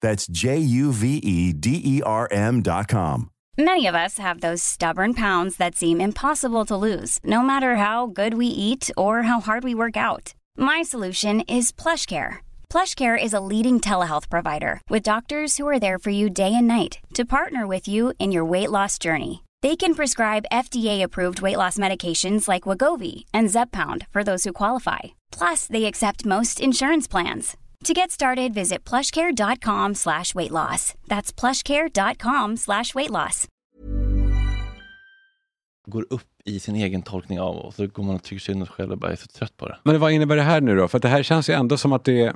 That's 0.00 0.26
J 0.26 0.58
U 0.58 0.92
V 0.92 1.16
E 1.18 1.52
D 1.52 1.80
E 1.84 2.02
R 2.02 2.28
M.com. 2.30 3.30
Many 3.58 3.86
of 3.86 3.94
us 3.94 4.16
have 4.18 4.40
those 4.40 4.62
stubborn 4.62 5.12
pounds 5.12 5.56
that 5.56 5.74
seem 5.74 6.00
impossible 6.00 6.64
to 6.66 6.76
lose, 6.76 7.18
no 7.24 7.42
matter 7.42 7.76
how 7.76 8.06
good 8.06 8.34
we 8.34 8.46
eat 8.46 8.90
or 8.96 9.24
how 9.24 9.40
hard 9.40 9.64
we 9.64 9.74
work 9.74 9.96
out. 9.98 10.32
My 10.56 10.80
solution 10.82 11.42
is 11.42 11.70
plush 11.70 12.06
PlushCare. 12.06 12.38
PlushCare 12.70 13.22
is 13.22 13.34
a 13.34 13.40
leading 13.40 13.80
telehealth 13.80 14.30
provider 14.30 14.80
with 14.88 15.02
doctors 15.02 15.56
who 15.56 15.68
are 15.68 15.80
there 15.80 15.98
for 15.98 16.10
you 16.10 16.30
day 16.30 16.54
and 16.54 16.68
night 16.68 17.00
to 17.14 17.24
partner 17.24 17.66
with 17.66 17.86
you 17.86 18.14
in 18.18 18.32
your 18.32 18.44
weight 18.44 18.70
loss 18.70 18.98
journey. 18.98 19.42
They 19.62 19.76
can 19.76 19.94
prescribe 19.94 20.46
FDA-approved 20.50 21.42
weight 21.42 21.58
loss 21.58 21.76
medications 21.76 22.48
like 22.48 22.68
Wagovi 22.68 23.24
and 23.34 23.50
Zepbound 23.50 24.06
for 24.10 24.24
those 24.24 24.44
who 24.44 24.54
qualify. 24.54 25.00
Plus, 25.30 25.66
they 25.66 25.84
accept 25.84 26.24
most 26.24 26.60
insurance 26.60 27.06
plans. 27.06 27.56
To 27.84 27.92
get 27.94 28.10
started, 28.10 28.54
visit 28.54 28.84
plushcare.com 28.90 29.94
slash 29.94 30.34
weight 30.34 30.50
loss. 30.50 30.94
That's 31.08 31.32
plushcare.com 31.40 32.56
slash 32.56 32.94
weight 32.94 33.10
loss. 33.10 33.46
går 35.86 36.06
upp 36.10 36.22
i 36.44 36.60
sin 36.60 36.76
egen 36.76 37.02
tolkning 37.02 37.40
av 37.40 37.56
och 37.56 37.74
så 37.74 37.86
går 37.86 38.02
man 38.02 38.14
och 38.14 38.22
tycker 38.22 38.40
synd 38.40 38.60
om 38.62 38.66
sig 38.66 38.74
själv 38.74 38.92
och 38.92 38.98
bara 38.98 39.12
är 39.12 39.16
så 39.16 39.26
trött 39.26 39.56
på 39.56 39.68
det. 39.68 39.78
Men 39.82 40.00
vad 40.00 40.12
innebär 40.12 40.36
det 40.36 40.42
här 40.42 40.60
nu 40.60 40.76
då? 40.76 40.88
För 40.88 40.98
att 40.98 41.02
det 41.02 41.08
här 41.08 41.22
känns 41.22 41.50
ju 41.50 41.54
ändå 41.54 41.76
som 41.76 41.92
att 41.92 42.04
det 42.04 42.22
är, 42.22 42.34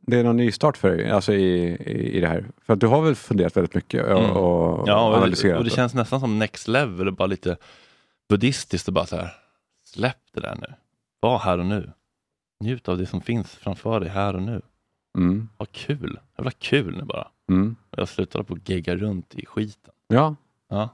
det 0.00 0.16
är 0.18 0.24
någon 0.24 0.36
nystart 0.36 0.76
för 0.76 0.88
dig 0.96 1.10
alltså 1.10 1.32
i, 1.32 1.62
i, 1.86 2.16
i 2.16 2.20
det 2.20 2.28
här. 2.28 2.44
För 2.66 2.72
att 2.72 2.80
du 2.80 2.86
har 2.86 3.02
väl 3.02 3.14
funderat 3.14 3.56
väldigt 3.56 3.74
mycket 3.74 4.04
och, 4.04 4.10
Mm. 4.18 4.30
och 4.30 4.88
Ja, 4.88 5.08
och, 5.08 5.16
analyserat. 5.16 5.58
och 5.58 5.64
det 5.64 5.70
känns 5.70 5.94
nästan 5.94 6.20
som 6.20 6.38
next 6.38 6.68
level 6.68 7.06
och 7.08 7.14
bara 7.14 7.26
lite 7.26 7.56
buddhistiskt 8.28 8.88
och 8.88 8.94
bara 8.94 9.06
så 9.06 9.16
här, 9.16 9.34
släpp 9.84 10.18
det 10.34 10.40
där 10.40 10.54
nu. 10.60 10.74
Var 11.20 11.38
här 11.38 11.58
och 11.58 11.66
nu. 11.66 11.92
Njut 12.60 12.88
av 12.88 12.98
det 12.98 13.06
som 13.06 13.20
finns 13.20 13.50
framför 13.50 14.00
dig 14.00 14.08
här 14.08 14.34
och 14.36 14.42
nu. 14.42 14.62
Mm. 15.16 15.48
Ha 15.58 15.66
kul. 15.72 16.18
Jävla 16.38 16.50
kul 16.50 16.96
nu 16.96 17.04
bara. 17.04 17.28
Mm. 17.48 17.76
Jag 17.90 18.08
slutar 18.08 18.42
på 18.42 18.54
att 18.54 18.68
gegga 18.68 18.96
runt 18.96 19.34
i 19.34 19.46
skiten. 19.46 19.92
Ja, 20.08 20.36
Ja. 20.68 20.88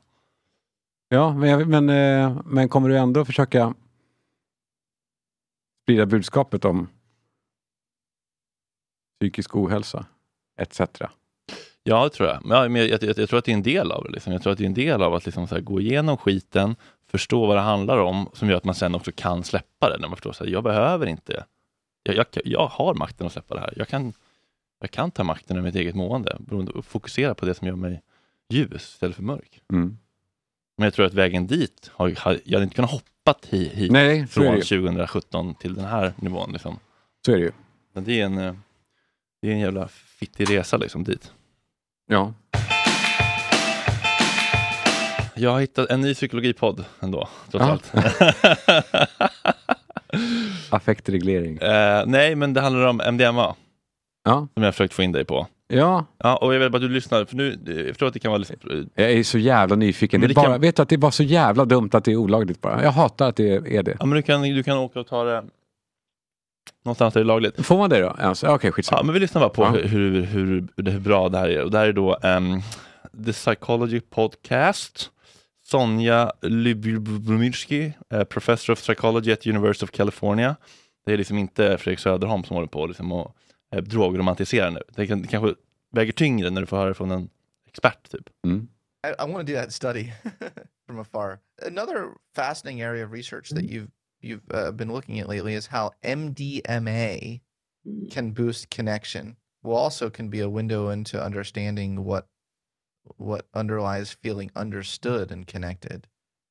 ja 1.09 1.35
men, 1.35 1.71
men, 1.71 1.89
eh, 1.89 2.41
men 2.45 2.69
kommer 2.69 2.89
du 2.89 2.99
ändå 2.99 3.25
försöka 3.25 3.75
sprida 5.83 6.07
budskapet 6.07 6.65
om 6.65 6.89
psykisk 9.21 9.57
ohälsa 9.57 10.07
etc. 10.59 10.81
Ja, 11.83 12.05
det 12.05 12.11
tror 12.11 12.29
jag. 12.29 12.47
Men, 12.47 12.59
ja, 12.59 12.69
men 12.69 12.81
jag, 12.83 12.91
jag, 12.91 13.03
jag, 13.03 13.19
jag 13.19 13.29
tror 13.29 13.39
att 13.39 13.45
det 13.45 13.53
är 13.53 13.57
en 13.57 13.63
del 13.63 13.93
av 13.93 14.05
det. 14.05 14.11
Liksom. 14.11 14.33
Jag 14.33 14.43
tror 14.43 14.53
att 14.53 14.59
det 14.59 14.65
är 14.65 14.67
en 14.67 14.75
del 14.75 15.03
av 15.03 15.15
att 15.15 15.25
liksom 15.27 15.47
så 15.49 15.55
här, 15.55 15.63
gå 15.63 15.81
igenom 15.81 16.17
skiten, 16.17 16.77
förstå 17.11 17.47
vad 17.47 17.57
det 17.57 17.61
handlar 17.61 17.99
om, 17.99 18.29
som 18.33 18.49
gör 18.49 18.57
att 18.57 18.65
man 18.65 18.75
sen 18.75 18.95
också 18.95 19.13
kan 19.15 19.45
släppa 19.45 19.91
det. 19.91 19.99
När 19.99 20.09
man 20.09 20.17
förstår 20.17 20.31
att 20.31 20.49
jag 20.49 20.65
behöver 20.65 21.07
inte 21.07 21.45
jag, 22.03 22.17
jag, 22.17 22.27
jag 22.45 22.67
har 22.67 22.95
makten 22.95 23.27
att 23.27 23.33
släppa 23.33 23.55
det 23.55 23.61
här. 23.61 23.73
Jag 23.77 23.89
kan, 23.89 24.13
jag 24.81 24.91
kan 24.91 25.11
ta 25.11 25.25
makten 25.25 25.57
över 25.57 25.67
mitt 25.67 25.75
eget 25.77 25.95
mående 25.95 26.37
beroende- 26.41 26.73
och 26.73 26.85
fokusera 26.87 27.35
på 27.35 27.47
det 27.47 27.55
som 27.55 27.67
gör 27.69 27.75
mig 27.77 28.03
ljus 28.49 28.83
istället 28.83 29.17
för 29.17 29.23
mörk. 29.23 29.61
Mm. 29.73 29.99
Men 30.77 30.85
jag 30.85 30.95
tror 30.95 31.07
att 31.07 31.15
vägen 31.15 31.47
dit, 31.47 31.91
har, 31.95 32.15
har, 32.19 32.39
jag 32.45 32.53
hade 32.53 32.65
inte 32.65 32.77
kunnat 32.77 32.91
hoppa 32.91 33.35
hit, 33.49 33.73
hit 33.73 33.93
Nej, 33.93 34.27
från 34.27 34.45
det 34.45 34.57
ju. 34.57 34.63
2017 34.63 35.55
till 35.55 35.75
den 35.75 35.85
här 35.85 36.13
nivån. 36.17 36.53
Liksom. 36.53 36.79
Så 37.27 37.33
är 37.33 37.37
det 37.37 37.43
ju. 37.43 37.53
Men 37.93 38.05
det 38.05 38.21
är 38.21 38.25
en, 38.25 38.39
eh, 38.39 38.55
det 39.43 39.49
är 39.49 39.53
en 39.53 39.61
jävla 39.61 39.89
fittig 39.89 40.51
resa 40.51 40.77
liksom 40.77 41.05
dit. 41.05 41.33
Ja. 42.07 42.35
Jag 45.37 45.51
har 45.51 45.61
hittat 45.61 45.91
en 45.91 46.01
ny 46.01 46.15
psykologipodd 46.15 46.85
ändå, 47.01 47.29
trots 47.51 47.65
Ja. 47.65 47.71
allt. 47.71 47.93
Affektreglering. 50.75 51.57
Eh, 51.59 52.03
nej, 52.07 52.35
men 52.35 52.55
det 52.55 52.61
handlar 52.61 52.87
om 52.87 53.01
MDMA. 53.13 53.55
Ja. 54.25 54.49
Som 54.55 54.63
jag 54.63 54.75
försökt 54.75 54.95
få 54.95 55.03
in 55.03 55.13
dig 55.13 55.25
på. 55.25 55.47
Ja, 55.69 56.05
Ja, 56.19 56.37
och 56.37 56.55
jag 56.55 56.61
vill 56.61 56.71
bara 56.71 56.77
att 56.77 56.83
du 56.83 56.89
lyssnar, 56.89 57.25
för 57.25 57.37
nu, 57.37 57.59
jag 57.67 57.87
förstår 57.89 58.07
att 58.07 58.13
det 58.13 58.19
kan 58.19 58.31
vara 58.31 58.39
lite... 58.39 58.55
jag 58.95 59.13
är 59.13 59.23
så 59.23 59.39
jävla 59.39 59.77
nyfiken. 59.77 60.21
Det 60.21 60.27
det 60.27 60.35
kan- 60.35 60.45
bara, 60.45 60.59
Vet 60.59 60.77
du 60.77 60.83
att 60.83 60.89
det 60.89 60.97
bara 60.99 61.11
så 61.11 61.23
jävla 61.23 61.65
dumt 61.65 61.91
att 61.93 62.05
det 62.05 62.13
är 62.13 62.17
olagligt 62.17 62.61
bara. 62.61 62.83
Jag 62.83 62.93
hatar 62.93 63.29
att 63.29 63.37
det 63.37 63.49
är 63.77 63.83
det. 63.83 63.97
Ja, 64.01 64.07
men 64.07 64.17
du 64.17 64.23
kan, 64.23 64.43
du 64.43 64.63
kan 64.63 64.77
åka 64.79 65.01
och 65.01 65.07
ta 65.07 65.25
det 65.25 65.45
någonstans 66.85 67.15
där 67.15 67.21
det 67.21 67.25
är 67.25 67.27
lagligt. 67.27 67.67
Får 67.67 67.79
man 67.79 67.91
det 67.91 68.01
då? 68.01 68.09
Alltså, 68.09 68.47
Okej, 68.47 68.73
skitsamma. 68.73 68.99
Ja, 69.01 69.05
men 69.05 69.15
vi 69.15 69.21
lyssnar 69.21 69.41
bara 69.41 69.51
på 69.51 69.63
Ja. 69.63 69.71
hur, 69.71 69.83
hur, 69.89 70.23
hur, 70.23 70.69
hur 70.91 71.01
bra 71.01 71.29
det 71.29 71.39
här 71.39 71.49
är. 71.49 71.63
Och 71.63 71.71
det 71.71 71.79
här 71.79 71.87
är 71.87 71.93
då 71.93 72.19
ehm, 72.23 72.61
The 73.27 73.33
Psychology 73.33 74.01
Podcast. 74.01 75.11
Sonja 75.73 76.33
Lyubomirsky, 76.43 77.93
eh, 78.11 78.25
Professor 78.25 78.73
of 78.73 78.79
Psychology 78.79 79.33
at 79.33 79.47
University 79.47 79.85
of 79.85 79.91
California. 79.91 80.57
Det 81.07 81.13
är 81.13 81.17
liksom 81.17 81.39
inte 81.39 81.79
Fredrik 81.79 81.99
Söderholm 81.99 82.45
som 82.45 82.57
håller 82.57 82.69
på 82.69 82.87
liksom 82.87 83.13
och 83.13 83.37
eh, 83.75 83.83
drogromantiserar 83.83 84.71
nu. 84.71 84.81
Det, 84.97 85.07
kan, 85.07 85.23
det 85.23 85.29
kanske 85.29 85.55
väger 85.93 86.13
tyngre 86.13 86.51
när 86.51 86.61
du 86.61 86.67
får 86.67 86.77
höra 86.77 86.89
det 86.89 86.95
från 86.95 87.11
en 87.11 87.29
expert. 87.69 88.11
Typ. 88.11 88.31
Mm. 88.47 88.69
I, 89.07 89.23
I 89.23 89.33
want 89.33 89.47
to 89.47 89.53
do 89.53 89.61
that 89.61 89.73
study 89.73 90.13
from 90.87 90.99
afar. 90.99 91.39
Another 91.67 92.09
fascinating 92.35 92.81
area 92.81 93.07
of 93.07 93.13
research 93.13 93.49
that 93.51 93.65
you've 93.65 93.91
you've 94.23 94.55
uh, 94.55 94.71
been 94.73 94.93
looking 94.93 95.21
at 95.21 95.29
lately 95.29 95.55
is 95.55 95.67
how 95.67 95.91
MDMA 96.05 97.41
can 98.11 98.33
boost 98.33 98.71
connection. 98.71 99.37
Well, 99.63 99.77
also 99.77 100.11
can 100.11 100.29
be 100.29 100.41
a 100.41 100.49
window 100.49 100.93
into 100.93 101.25
understanding 101.25 102.05
what 102.05 102.27
what 103.17 103.47
underlies 103.55 104.13
feeling 104.13 104.51
understood 104.57 105.31
and 105.31 105.47
connected. 105.47 106.07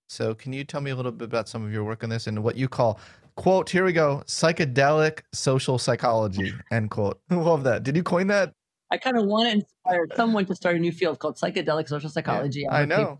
So, 0.07 0.33
can 0.35 0.51
you 0.51 0.63
tell 0.63 0.81
me 0.81 0.91
a 0.91 0.95
little 0.95 1.11
bit 1.11 1.25
about 1.25 1.47
some 1.47 1.63
of 1.63 1.71
your 1.71 1.83
work 1.83 2.03
on 2.03 2.09
this 2.09 2.27
and 2.27 2.43
what 2.43 2.57
you 2.57 2.67
call 2.67 2.99
quote? 3.35 3.69
Here 3.69 3.85
we 3.85 3.93
go: 3.93 4.23
psychedelic 4.25 5.21
social 5.33 5.77
psychology. 5.77 6.53
End 6.71 6.89
quote. 6.89 7.21
Love 7.29 7.63
that. 7.63 7.83
Did 7.83 7.95
you 7.95 8.03
coin 8.03 8.27
that? 8.27 8.53
I 8.91 8.97
kind 8.97 9.17
of 9.17 9.25
want 9.25 9.47
to 9.47 9.55
inspire 9.55 10.05
someone 10.15 10.45
to 10.47 10.55
start 10.55 10.75
a 10.75 10.79
new 10.79 10.91
field 10.91 11.19
called 11.19 11.37
psychedelic 11.37 11.87
social 11.87 12.09
psychology. 12.09 12.67
I 12.69 12.83
know. 12.85 13.19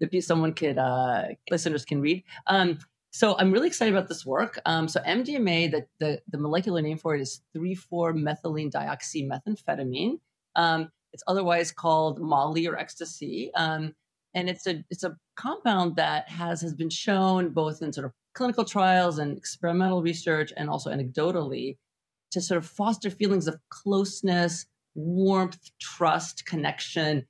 That 0.00 0.22
someone 0.24 0.52
could 0.52 0.76
uh, 0.76 1.22
listeners 1.50 1.84
can 1.84 2.00
read. 2.00 2.24
Um, 2.48 2.78
so 3.12 3.38
I'm 3.38 3.52
really 3.52 3.68
excited 3.68 3.94
about 3.94 4.08
this 4.08 4.26
work. 4.26 4.58
Um, 4.66 4.88
so 4.88 5.00
MDMA, 5.02 5.70
the, 5.70 5.86
the 6.00 6.20
the 6.28 6.38
molecular 6.38 6.82
name 6.82 6.98
for 6.98 7.14
it 7.14 7.20
is 7.20 7.42
three 7.52 7.76
four 7.76 8.12
methylene 8.12 8.72
dioxymethamphetamine. 8.72 10.18
Um, 10.56 10.90
it's 11.14 11.22
otherwise 11.26 11.72
called 11.72 12.20
Molly 12.20 12.66
or 12.66 12.76
ecstasy. 12.76 13.50
Um, 13.54 13.94
and 14.34 14.50
it's 14.50 14.66
a 14.66 14.84
it's 14.90 15.04
a 15.04 15.16
compound 15.36 15.96
that 15.96 16.28
has 16.28 16.60
has 16.60 16.74
been 16.74 16.90
shown 16.90 17.50
both 17.50 17.80
in 17.80 17.92
sort 17.92 18.04
of 18.04 18.12
clinical 18.34 18.64
trials 18.64 19.18
and 19.18 19.38
experimental 19.38 20.02
research 20.02 20.52
and 20.56 20.68
also 20.68 20.90
anecdotally 20.90 21.78
to 22.32 22.40
sort 22.40 22.58
of 22.58 22.66
foster 22.66 23.10
feelings 23.10 23.46
of 23.46 23.56
closeness, 23.70 24.66
warmth, 24.96 25.70
trust, 25.80 26.44
connection, 26.46 27.24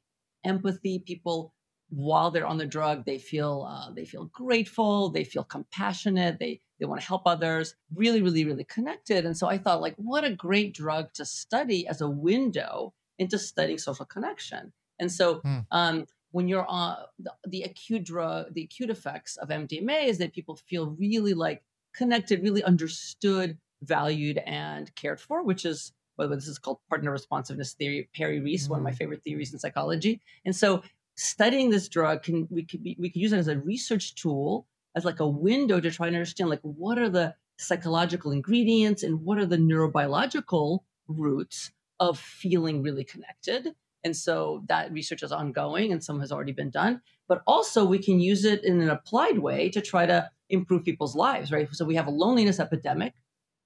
empathy. 0.47 0.99
People, 0.99 1.53
while 1.91 2.31
they're 2.31 2.47
on 2.47 2.57
the 2.57 2.67
drug, 2.67 3.05
they 3.05 3.19
feel 3.19 3.69
uh, 3.69 3.93
they 3.93 4.07
feel 4.07 4.31
grateful, 4.33 5.11
they 5.11 5.25
feel 5.25 5.45
compassionate, 5.45 6.39
they 6.41 6.63
they 6.81 6.87
want 6.87 7.03
to 7.03 7.07
help 7.07 7.23
others. 7.27 7.75
Really, 7.95 8.23
really, 8.23 8.47
really 8.47 8.65
connected. 8.65 9.27
And 9.27 9.37
so 9.37 9.47
I 9.47 9.59
thought, 9.59 9.83
like, 9.83 9.95
what 9.97 10.25
a 10.25 10.35
great 10.35 10.75
drug 10.75 11.13
to 11.15 11.27
study 11.27 11.87
as 11.87 12.01
a 12.01 12.09
window 12.09 12.95
into 13.19 13.39
studying 13.39 13.79
social 13.79 14.05
connection. 14.07 14.73
And 14.99 15.11
so, 15.11 15.41
Hmm. 15.41 15.59
um, 15.71 16.07
when 16.33 16.49
you're 16.49 16.67
on 16.67 16.97
the, 17.19 17.33
the 17.47 17.63
acute 17.63 18.05
drug, 18.05 18.53
the 18.55 18.63
acute 18.65 18.91
effects 18.91 19.37
of 19.37 19.51
MDMA 19.51 20.07
is 20.07 20.19
that 20.19 20.33
people 20.33 20.57
feel 20.57 20.91
really 20.91 21.33
like 21.33 21.63
connected, 21.95 22.43
really 22.43 22.63
understood, 22.65 23.57
valued, 23.83 24.39
and 24.39 24.93
cared 24.97 25.21
for, 25.21 25.43
which 25.45 25.65
is 25.65 25.93
what 26.17 26.31
this 26.31 26.49
is 26.49 26.59
called 26.59 26.79
partner 26.89 27.11
responsiveness 27.13 27.73
theory. 27.75 28.09
Perry 28.15 28.41
Reese, 28.41 28.69
one 28.69 28.81
of 28.81 28.85
my 28.85 28.93
favorite 28.93 29.23
theories 29.23 29.53
in 29.53 29.59
psychology. 29.59 30.21
And 30.45 30.55
so, 30.57 30.83
studying 31.17 31.71
this 31.71 31.89
drug 31.89 32.23
can 32.25 32.49
we 32.51 32.65
could 32.65 32.83
be 32.83 32.97
we 32.99 33.11
could 33.11 33.23
use 33.23 33.33
it 33.33 33.39
as 33.39 33.49
a 33.49 33.59
research 33.59 34.15
tool, 34.17 34.67
as 34.97 35.05
like 35.05 35.21
a 35.21 35.29
window 35.29 35.81
to 35.81 35.91
try 35.91 36.07
and 36.09 36.17
understand 36.17 36.51
like 36.51 36.61
what 36.63 36.99
are 36.99 37.09
the 37.09 37.35
psychological 37.59 38.33
ingredients 38.33 39.03
and 39.05 39.25
what 39.25 39.39
are 39.39 39.47
the 39.47 39.57
neurobiological 39.57 40.81
roots 41.07 41.71
of 42.11 42.19
feeling 42.19 42.83
really 42.83 43.05
connected. 43.05 43.75
And 44.05 44.17
so 44.17 44.63
that 44.69 44.93
research 44.93 45.23
is 45.23 45.33
ongoing 45.33 45.93
and 45.93 46.05
some 46.05 46.21
has 46.21 46.31
already 46.31 46.53
been 46.53 46.71
done. 46.71 47.01
But 47.27 47.43
also, 47.47 47.85
we 47.85 47.99
can 47.99 48.21
use 48.21 48.45
it 48.45 48.63
in 48.65 48.81
an 48.83 48.91
applied 48.91 49.39
way 49.39 49.71
to 49.71 49.81
try 49.81 50.05
to 50.05 50.31
improve 50.51 50.85
people's 50.85 51.17
lives, 51.17 51.51
right? 51.51 51.69
So 51.73 51.85
we 51.85 51.95
have 51.95 52.07
a 52.07 52.11
loneliness 52.11 52.61
epidemic. 52.61 53.15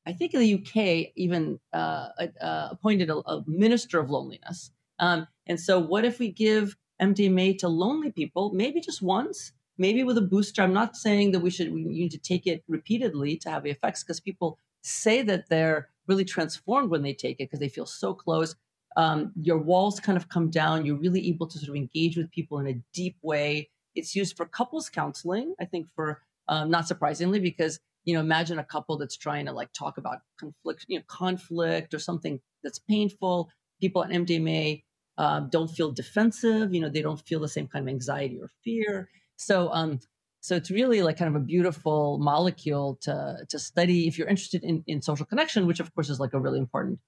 I 0.07 0.13
think 0.13 0.33
in 0.33 0.41
the 0.41 0.55
UK 0.55 1.13
even 1.17 1.59
uh, 1.73 2.09
uh, 2.41 2.69
appointed 2.71 3.11
a, 3.11 3.17
a 3.17 3.45
minister 3.47 3.99
of 3.99 4.11
loneliness. 4.11 4.71
Um, 5.01 5.27
and 5.47 5.61
so, 5.61 5.79
what 5.79 6.05
if 6.05 6.19
we 6.19 6.31
give 6.31 6.77
MDMA 7.01 7.59
to 7.59 7.69
lonely 7.69 8.11
people, 8.11 8.53
maybe 8.55 8.81
just 8.81 9.03
once, 9.03 9.53
maybe 9.77 10.05
with 10.05 10.17
a 10.17 10.23
booster? 10.23 10.63
I'm 10.63 10.73
not 10.73 10.97
saying 10.97 11.33
that 11.33 11.41
we 11.41 11.51
should 11.51 11.73
we 11.73 11.85
need 11.85 12.11
to 12.13 12.19
take 12.19 12.47
it 12.47 12.63
repeatedly 12.69 13.37
to 13.39 13.51
have 13.51 13.65
the 13.65 13.71
effects 13.71 14.03
because 14.03 14.21
people 14.21 14.59
say 14.83 15.23
that 15.23 15.49
they're 15.49 15.89
really 16.09 16.25
transformed 16.25 16.91
when 16.91 17.03
they 17.03 17.13
take 17.13 17.37
it 17.41 17.45
because 17.45 17.61
they 17.61 17.69
feel 17.69 17.87
so 17.87 18.15
close. 18.15 18.55
Um, 18.97 19.33
your 19.41 19.59
walls 19.59 20.01
kind 20.01 20.17
of 20.17 20.29
come 20.29 20.51
down. 20.51 20.85
You're 20.85 20.97
really 20.97 21.29
able 21.29 21.47
to 21.47 21.59
sort 21.59 21.71
of 21.71 21.77
engage 21.77 22.17
with 22.17 22.31
people 22.31 22.59
in 22.59 22.67
a 22.67 22.83
deep 22.93 23.17
way. 23.23 23.71
It's 23.95 24.17
used 24.17 24.37
for 24.37 24.47
couples 24.47 24.89
counseling, 24.89 25.55
I 25.61 25.65
think, 25.67 25.89
for 25.95 26.23
um, 26.49 26.71
not 26.71 26.89
surprisingly, 26.89 27.41
because 27.41 27.79
you 28.09 28.15
know, 28.15 28.21
imagine 28.21 28.59
a 28.59 28.65
couple 28.65 28.97
that's 28.97 29.19
trying 29.19 29.45
to 29.45 29.53
like 29.53 29.71
talk 29.75 29.99
about 29.99 30.21
conflict, 30.41 30.87
you 30.89 30.99
know, 30.99 31.05
conflict 31.09 31.93
or 31.93 31.99
something 31.99 32.41
that's 32.65 32.79
painful. 32.79 33.51
People 33.83 34.03
on 34.03 34.11
MDMA 34.11 34.83
um, 35.19 35.49
don't 35.51 35.69
feel 35.69 35.93
defensive. 35.93 36.73
You 36.73 36.81
know, 36.81 36.89
they 36.89 37.03
don't 37.03 37.21
feel 37.27 37.41
the 37.41 37.49
same 37.49 37.67
kind 37.67 37.87
of 37.87 37.93
anxiety 37.93 38.39
or 38.41 38.49
fear. 38.65 39.11
So, 39.37 39.71
um, 39.75 40.01
so 40.49 40.57
it's 40.57 40.71
really 40.71 41.03
like 41.03 41.19
kind 41.19 41.29
of 41.29 41.39
a 41.39 41.45
beautiful 41.45 42.19
molecule 42.19 42.97
to 43.03 43.45
to 43.51 43.59
study 43.59 44.09
if 44.09 44.17
you're 44.17 44.27
interested 44.29 44.65
in 44.65 44.83
in 44.87 45.03
social 45.03 45.27
connection, 45.27 45.67
which 45.67 45.79
of 45.79 45.95
course 45.95 46.09
is 46.09 46.19
like 46.19 46.33
a 46.33 46.41
really 46.41 46.59
important 46.59 47.01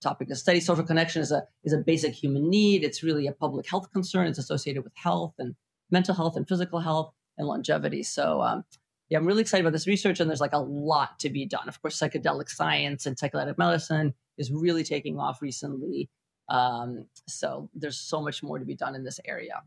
topic 0.00 0.28
to 0.28 0.36
study. 0.36 0.60
Social 0.60 0.84
connection 0.84 1.20
is 1.20 1.32
a 1.32 1.42
is 1.64 1.72
a 1.72 1.78
basic 1.78 2.14
human 2.14 2.48
need. 2.48 2.84
It's 2.84 3.02
really 3.02 3.26
a 3.26 3.32
public 3.32 3.68
health 3.68 3.92
concern. 3.92 4.28
It's 4.28 4.38
associated 4.38 4.84
with 4.84 4.92
health 4.94 5.34
and 5.40 5.56
mental 5.90 6.14
health 6.14 6.36
and 6.36 6.46
physical 6.46 6.78
health 6.78 7.12
and 7.36 7.48
longevity. 7.48 8.04
So 8.04 8.42
um, 8.42 8.64
yeah, 9.08 9.18
I'm 9.18 9.26
really 9.26 9.42
excited 9.42 9.64
about 9.66 9.72
this 9.72 9.88
research, 9.88 10.20
and 10.20 10.30
there's 10.30 10.40
like 10.40 10.52
a 10.52 10.58
lot 10.58 11.18
to 11.18 11.30
be 11.30 11.46
done. 11.46 11.68
Of 11.68 11.82
course, 11.82 11.98
psychedelic 11.98 12.48
science 12.48 13.06
and 13.06 13.16
psychedelic 13.16 13.58
medicine 13.58 14.14
is 14.38 14.52
really 14.52 14.84
taking 14.84 15.18
off 15.18 15.42
recently. 15.42 16.10
Um, 16.48 17.06
so 17.26 17.70
there's 17.74 17.98
so 17.98 18.22
much 18.22 18.40
more 18.44 18.60
to 18.60 18.64
be 18.64 18.76
done 18.76 18.94
in 18.94 19.02
this 19.02 19.18
area. 19.26 19.62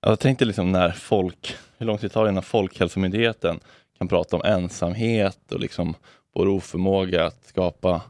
Jag 0.00 0.20
tänkte 0.20 0.44
liksom 0.44 0.72
när 0.72 0.90
folk, 0.90 1.56
hur 1.78 1.86
lång 1.86 1.98
tid 1.98 2.12
tar 2.12 2.24
det 2.24 2.30
innan 2.30 2.42
Folkhälsomyndigheten 2.42 3.60
kan 3.98 4.08
prata 4.08 4.36
om 4.36 4.42
ensamhet 4.44 5.52
och 5.52 5.60
liksom 5.60 5.94
vår 6.34 6.48
oförmåga 6.48 7.26
att 7.26 7.44
skapa, 7.46 8.02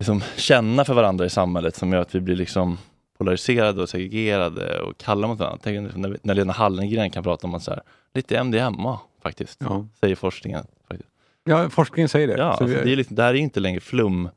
liksom 0.00 0.22
känna 0.36 0.84
för 0.84 0.94
varandra 0.94 1.24
i 1.26 1.30
samhället 1.30 1.74
som 1.76 1.92
gör 1.92 2.00
att 2.00 2.14
vi 2.14 2.20
blir 2.20 2.36
liksom 2.36 2.78
polariserade 3.18 3.82
och 3.82 3.88
segregerade 3.88 4.80
och 4.80 4.98
kalla 4.98 5.26
mot 5.26 5.38
varandra. 5.38 5.58
Tänk 5.62 5.82
liksom 5.84 6.02
när, 6.02 6.18
när 6.22 6.34
Lena 6.34 6.52
Hallengren 6.52 7.10
kan 7.10 7.22
prata 7.22 7.46
om 7.46 7.54
att 7.54 7.62
så 7.62 7.70
här, 7.70 7.82
lite 8.14 8.38
MDMA 8.44 8.98
faktiskt, 9.22 9.60
Ja. 9.60 9.86
säger 10.00 10.14
forskningen. 10.16 10.66
Faktiskt. 10.88 11.10
Ja, 11.44 11.70
forskningen 11.70 12.08
säger 12.08 12.26
det. 12.26 12.36
Ja, 12.38 12.56
Så 12.58 12.64
vi- 12.64 12.70
alltså, 12.72 12.86
det, 12.86 12.92
är 12.92 12.96
liksom, 12.96 13.16
det 13.16 13.22
här 13.22 13.34
är 13.34 13.38
inte 13.38 13.60
längre 13.60 13.80
flum 13.80 14.28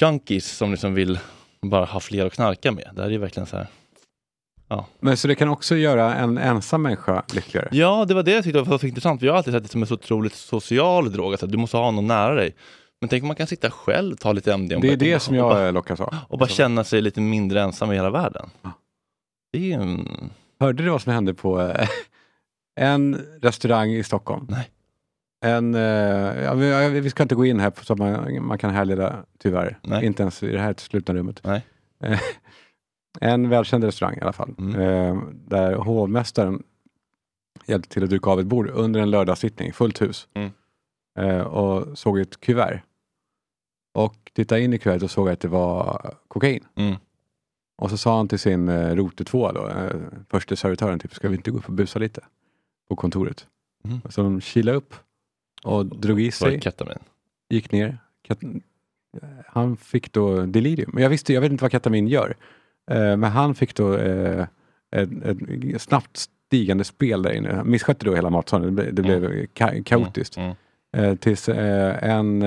junkies 0.00 0.56
som 0.56 0.70
liksom 0.70 0.94
vill 0.94 1.18
bara 1.62 1.84
ha 1.84 2.00
fler 2.00 2.26
att 2.26 2.32
knarka 2.32 2.72
med. 2.72 2.90
Det 2.94 3.02
här 3.02 3.10
är 3.10 3.18
verkligen 3.18 3.46
så 3.46 3.56
här, 3.56 3.66
Men 5.00 5.16
så 5.16 5.28
det 5.28 5.34
kan 5.34 5.48
också 5.48 5.76
göra 5.76 6.14
en 6.14 6.38
ensam 6.38 6.82
människa 6.82 7.22
lyckligare? 7.34 7.68
Ja, 7.72 8.04
det 8.04 8.14
var 8.14 8.22
det 8.22 8.32
jag 8.32 8.44
tyckte 8.44 8.60
var 8.62 8.78
så 8.78 8.86
intressant. 8.86 9.22
Vi 9.22 9.28
har 9.28 9.36
alltid 9.36 9.52
sett 9.54 9.62
det 9.62 9.68
som 9.68 9.82
en 9.82 9.86
så 9.88 9.94
otroligt 9.94 10.34
social 10.34 11.12
drog, 11.12 11.32
alltså, 11.32 11.46
att 11.46 11.52
du 11.52 11.58
måste 11.58 11.76
ha 11.76 11.90
någon 11.90 12.06
nära 12.06 12.34
dig. 12.34 12.54
Men 13.00 13.08
tänk 13.08 13.22
om 13.22 13.26
man 13.26 13.36
kan 13.36 13.46
sitta 13.46 13.70
själv, 13.70 14.16
ta 14.16 14.32
lite 14.32 14.52
MD 14.54 14.76
Det 14.80 14.92
är 14.92 14.96
det 14.96 15.20
som 15.20 15.36
bara- 15.36 15.62
jag 15.64 15.74
lockas 15.74 16.00
av. 16.00 16.14
och 16.28 16.38
bara 16.38 16.48
känna 16.48 16.84
sig 16.84 17.00
lite 17.00 17.20
mindre 17.20 17.60
ensam 17.62 17.92
i 17.92 17.94
hela 17.94 18.10
världen. 18.10 18.50
Det 19.52 19.72
är 19.72 19.78
en... 19.80 20.08
Hörde 20.60 20.82
du 20.82 20.90
vad 20.90 21.02
som 21.02 21.12
hände 21.12 21.34
på 21.34 21.60
eh, 21.60 21.88
en 22.80 23.26
restaurang 23.42 23.90
i 23.90 24.04
Stockholm? 24.04 24.46
Nej. 24.50 24.70
En, 25.44 25.74
eh, 25.74 25.80
ja, 26.44 26.54
vi, 26.54 27.00
vi 27.00 27.10
ska 27.10 27.22
inte 27.22 27.34
gå 27.34 27.44
in 27.46 27.60
här 27.60 27.72
så 27.82 27.92
att 27.92 27.98
man, 27.98 28.44
man 28.46 28.58
kan 28.58 28.70
härleda, 28.70 29.16
tyvärr. 29.38 29.78
Nej. 29.82 30.04
Inte 30.06 30.22
ens 30.22 30.42
i 30.42 30.52
det 30.52 30.60
här 30.60 30.74
slutna 30.78 31.14
rummet. 31.14 31.40
Nej. 31.44 31.62
En 33.20 33.48
välkänd 33.48 33.84
restaurang 33.84 34.16
i 34.16 34.20
alla 34.20 34.32
fall. 34.32 34.54
Mm. 34.58 34.80
Eh, 34.80 35.22
där 35.34 35.74
hovmästaren 35.74 36.62
hjälpte 37.66 37.88
till 37.88 38.04
att 38.04 38.10
duka 38.10 38.30
av 38.30 38.40
ett 38.40 38.46
bord 38.46 38.70
under 38.70 39.00
en 39.00 39.10
lördagssittning, 39.10 39.72
fullt 39.72 40.02
hus. 40.02 40.28
Mm. 40.34 40.50
Eh, 41.18 41.40
och 41.40 41.98
såg 41.98 42.18
ett 42.18 42.40
kuvert. 42.40 42.80
Och 43.94 44.30
tittade 44.34 44.60
in 44.60 44.72
i 44.72 44.78
kuvertet 44.78 45.02
och 45.02 45.10
såg 45.10 45.28
att 45.28 45.40
det 45.40 45.48
var 45.48 46.14
kokain. 46.28 46.64
Mm. 46.74 46.94
Och 47.78 47.90
så 47.90 47.96
sa 47.96 48.16
han 48.16 48.28
till 48.28 48.38
sin 48.38 48.68
eh, 48.68 48.94
rote 48.94 49.24
två 49.24 49.52
då, 49.52 49.68
eh, 49.68 49.96
förste 50.28 50.56
servitören, 50.56 50.98
typ, 50.98 51.14
ska 51.14 51.28
vi 51.28 51.36
inte 51.36 51.50
gå 51.50 51.58
upp 51.58 51.66
och 51.68 51.72
busa 51.72 51.98
lite? 51.98 52.20
På 52.88 52.96
kontoret. 52.96 53.46
Mm. 53.84 54.00
Så 54.10 54.22
de 54.22 54.40
kilade 54.40 54.76
upp 54.78 54.94
och 55.64 55.86
drog 55.86 56.20
i 56.20 56.30
sig, 56.30 56.60
gick 57.48 57.72
ner. 57.72 57.98
Kat- 58.28 58.62
han 59.46 59.76
fick 59.76 60.12
då 60.12 60.46
delirium. 60.46 60.90
Men 60.94 61.02
jag 61.02 61.10
visste, 61.10 61.32
jag 61.32 61.40
vet 61.40 61.52
inte 61.52 61.64
vad 61.64 61.72
ketamin 61.72 62.08
gör. 62.08 62.36
Eh, 62.90 63.16
men 63.16 63.24
han 63.24 63.54
fick 63.54 63.74
då 63.74 63.96
eh, 63.96 64.46
ett, 64.96 65.08
ett 65.24 65.82
snabbt 65.82 66.16
stigande 66.48 66.84
spel 66.84 67.22
där 67.22 67.32
inne. 67.32 67.52
Han 67.54 67.70
misskötte 67.70 68.04
då 68.04 68.14
hela 68.14 68.30
matsalen. 68.30 68.74
Det, 68.76 68.90
det 68.90 69.02
blev 69.02 69.30
ka- 69.46 69.82
kaotiskt. 69.82 70.36
Mm. 70.36 70.52
Eh, 70.96 71.14
tills 71.14 71.48
en 71.48 72.44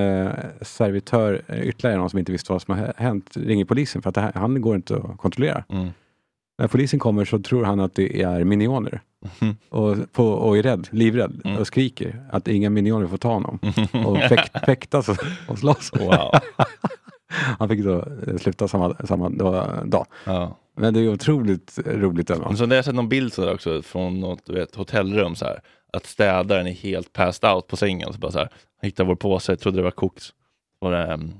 servitör, 0.60 1.42
ytterligare 1.62 1.98
någon 1.98 2.10
som 2.10 2.18
inte 2.18 2.32
visste 2.32 2.52
vad 2.52 2.62
som 2.62 2.78
har 2.78 2.92
hänt, 2.96 3.36
ringer 3.36 3.64
polisen 3.64 4.02
för 4.02 4.10
att 4.10 4.16
här, 4.16 4.32
han 4.34 4.60
går 4.60 4.76
inte 4.76 4.96
att 4.96 5.18
kontrollera. 5.18 5.64
Mm. 5.68 5.88
När 6.58 6.68
polisen 6.68 6.98
kommer 6.98 7.24
så 7.24 7.38
tror 7.38 7.64
han 7.64 7.80
att 7.80 7.94
det 7.94 8.22
är 8.22 8.44
minioner. 8.44 9.00
Mhm. 9.40 9.56
Och, 9.68 9.96
på, 10.12 10.28
och 10.28 10.58
är 10.58 10.62
rädd, 10.62 10.88
livrädd 10.90 11.40
Mm. 11.44 11.58
och 11.58 11.66
skriker 11.66 12.22
att 12.30 12.48
inga 12.48 12.70
minioner 12.70 13.06
får 13.06 13.16
ta 13.16 13.32
honom. 13.32 13.58
Och 14.06 14.18
fäkt, 14.18 14.64
fäktas 14.66 15.08
och, 15.08 15.16
och 15.48 15.58
slåss. 15.58 15.92
Wow. 16.00 16.30
Han 17.58 17.68
fick 17.68 17.84
då 17.84 18.04
eh, 18.26 18.36
sluta 18.36 18.68
samma, 18.68 18.94
samma 18.94 19.28
dag. 19.84 20.06
Ja. 20.24 20.56
Men 20.76 20.94
det 20.94 21.00
är 21.00 21.08
otroligt 21.08 21.78
roligt 21.86 22.30
ändå. 22.30 22.48
Men 22.48 22.56
så 22.56 22.66
när 22.66 22.76
jag 22.76 22.84
sett 22.84 22.94
någon 22.94 23.08
bild 23.08 23.32
så 23.32 23.52
också 23.52 23.82
från 23.82 24.20
något 24.20 24.48
vet, 24.48 24.74
hotellrum 24.74 25.34
så 25.34 25.44
här, 25.44 25.60
att 25.92 26.06
städaren 26.06 26.66
är 26.66 26.72
helt 26.72 27.12
passed 27.12 27.50
out 27.50 27.66
på 27.66 27.76
sängen. 27.76 28.12
Så 28.12 28.18
bara 28.18 28.32
så 28.32 28.38
här, 28.38 28.48
han 28.80 28.88
hittar 28.88 29.04
vår 29.04 29.14
påse, 29.14 29.56
trodde 29.56 29.78
det 29.78 29.82
var 29.82 29.90
koks. 29.90 30.32
Var 30.78 30.92
det, 30.92 31.06
ehm, 31.06 31.32